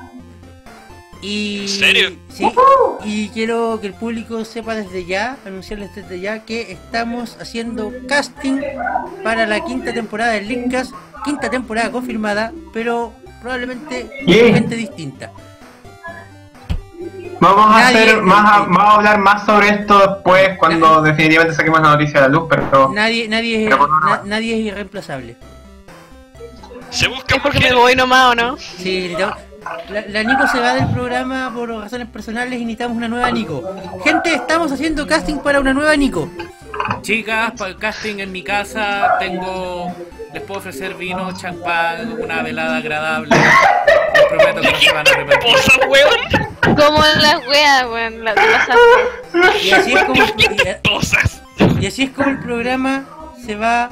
Y. 1.21 1.63
¿En 1.63 1.69
serio? 1.69 2.11
Sí. 2.33 2.49
Y 3.05 3.29
quiero 3.31 3.79
que 3.81 3.89
el 3.89 3.95
público 3.95 4.45
sepa 4.45 4.75
desde 4.75 5.05
ya, 5.05 5.37
anunciarles 5.45 5.95
desde 5.95 6.21
ya, 6.21 6.45
que 6.45 6.71
estamos 6.73 7.37
haciendo 7.41 7.93
casting 8.09 8.61
para 9.25 9.47
la 9.47 9.65
quinta 9.65 9.93
temporada 9.93 10.33
del 10.33 10.47
Linkcast. 10.49 10.93
Quinta 11.25 11.51
temporada 11.51 11.91
confirmada, 11.91 12.53
pero 12.73 13.13
probablemente 13.43 14.09
Yeah. 14.27 14.55
gente 14.55 14.77
distinta. 14.77 15.33
Vamos 17.41 17.67
a 17.67 17.81
Nadie- 17.81 18.03
hacer 18.03 18.23
más, 18.23 18.53
a- 18.53 18.59
vamos 18.61 18.79
a 18.83 18.95
hablar 18.95 19.19
más 19.19 19.47
sobre 19.47 19.69
esto 19.69 19.99
después 19.99 20.59
cuando 20.59 21.03
definitivamente 21.03 21.55
saquemos 21.57 21.81
la 21.81 21.91
noticia 21.91 22.19
a 22.19 22.23
la 22.23 22.29
luz, 22.29 22.45
pero 22.49 22.91
Nadie, 22.93 23.29
nadie, 23.29 23.65
es, 23.65 23.71
Pero 23.71 23.87
na- 23.87 24.23
nadie 24.25 24.55
es 24.55 24.61
irreemplazable. 24.67 25.37
Se 26.91 27.07
busca 27.09 27.37
Es 27.37 27.43
porque 27.43 27.59
me 27.59 27.65
mujeres. 27.67 27.83
voy 27.83 27.95
nomás, 27.97 28.33
¿o 28.33 28.35
no? 28.35 28.57
Sí, 28.57 29.03
necesitamos- 29.09 29.37
la, 29.91 30.03
la 30.09 30.23
Nico 30.23 30.47
se 30.49 30.61
va 30.61 30.75
del 30.75 30.89
programa 30.89 31.51
por 31.55 31.69
razones 31.71 32.09
personales 32.09 32.55
y 32.61 32.65
necesitamos 32.65 32.97
una 32.97 33.09
nueva 33.09 33.31
Nico. 33.31 33.63
Gente, 34.05 34.35
estamos 34.35 34.71
haciendo 34.73 35.07
casting 35.07 35.39
para 35.39 35.61
una 35.61 35.73
nueva 35.75 35.97
Nico. 35.97 36.31
Chicas, 37.03 37.53
para 37.57 37.71
el 37.71 37.77
casting 37.79 38.19
en 38.21 38.33
mi 38.33 38.43
casa 38.43 39.17
tengo. 39.19 39.93
Les 40.33 40.43
puedo 40.43 40.61
ofrecer 40.61 40.95
vino, 40.95 41.33
champán, 41.33 42.13
una 42.21 42.43
velada 42.43 42.77
agradable. 42.77 43.35
Les 43.35 44.25
prometo 44.27 44.61
que 44.61 44.71
no 44.73 44.79
se 44.79 44.93
van 44.93 45.07
a 45.09 45.11
arrepentir. 45.11 45.55
Como 46.77 46.99
las 47.21 47.47
weas, 47.49 47.85
weón, 47.91 48.25
las 48.25 48.35
pasaste. 48.35 49.67
Y 49.67 49.71
así 49.73 49.93
es 49.95 50.05
como 50.05 50.23
y- 51.81 51.87
así 51.87 52.03
es 52.05 52.11
como 52.11 52.29
el 52.31 52.39
programa 52.41 53.05
se 53.45 53.57
va 53.57 53.91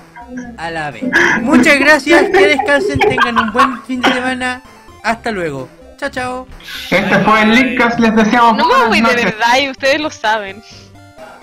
a 0.59 0.71
la 0.71 0.91
B. 0.91 1.11
Muchas 1.41 1.79
gracias, 1.79 2.25
que 2.31 2.49
descansen, 2.49 2.99
tengan 2.99 3.39
un 3.39 3.53
buen 3.53 3.83
fin 3.85 4.01
de 4.03 4.13
semana. 4.13 4.61
Hasta 5.07 5.31
luego. 5.31 5.69
Chao, 5.99 6.11
chao. 6.11 6.49
este 6.91 7.19
fue 7.21 7.43
el 7.43 7.51
Linkcast, 7.53 8.01
les 8.01 8.15
deseamos 8.17 8.57
No 8.57 8.67
me 8.67 8.89
buenas 8.89 9.15
voy 9.15 9.23
de 9.23 9.25
verdad 9.31 9.59
y 9.63 9.71
ustedes 9.71 10.01
lo 10.01 10.11
saben. 10.11 10.61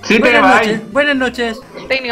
Sí, 0.03 0.15
te 0.15 0.19
Buenas 0.19 0.55
noches. 0.55 0.91
Buenas 0.91 1.15
noches. 1.15 1.59
Técnicamente. 1.87 2.11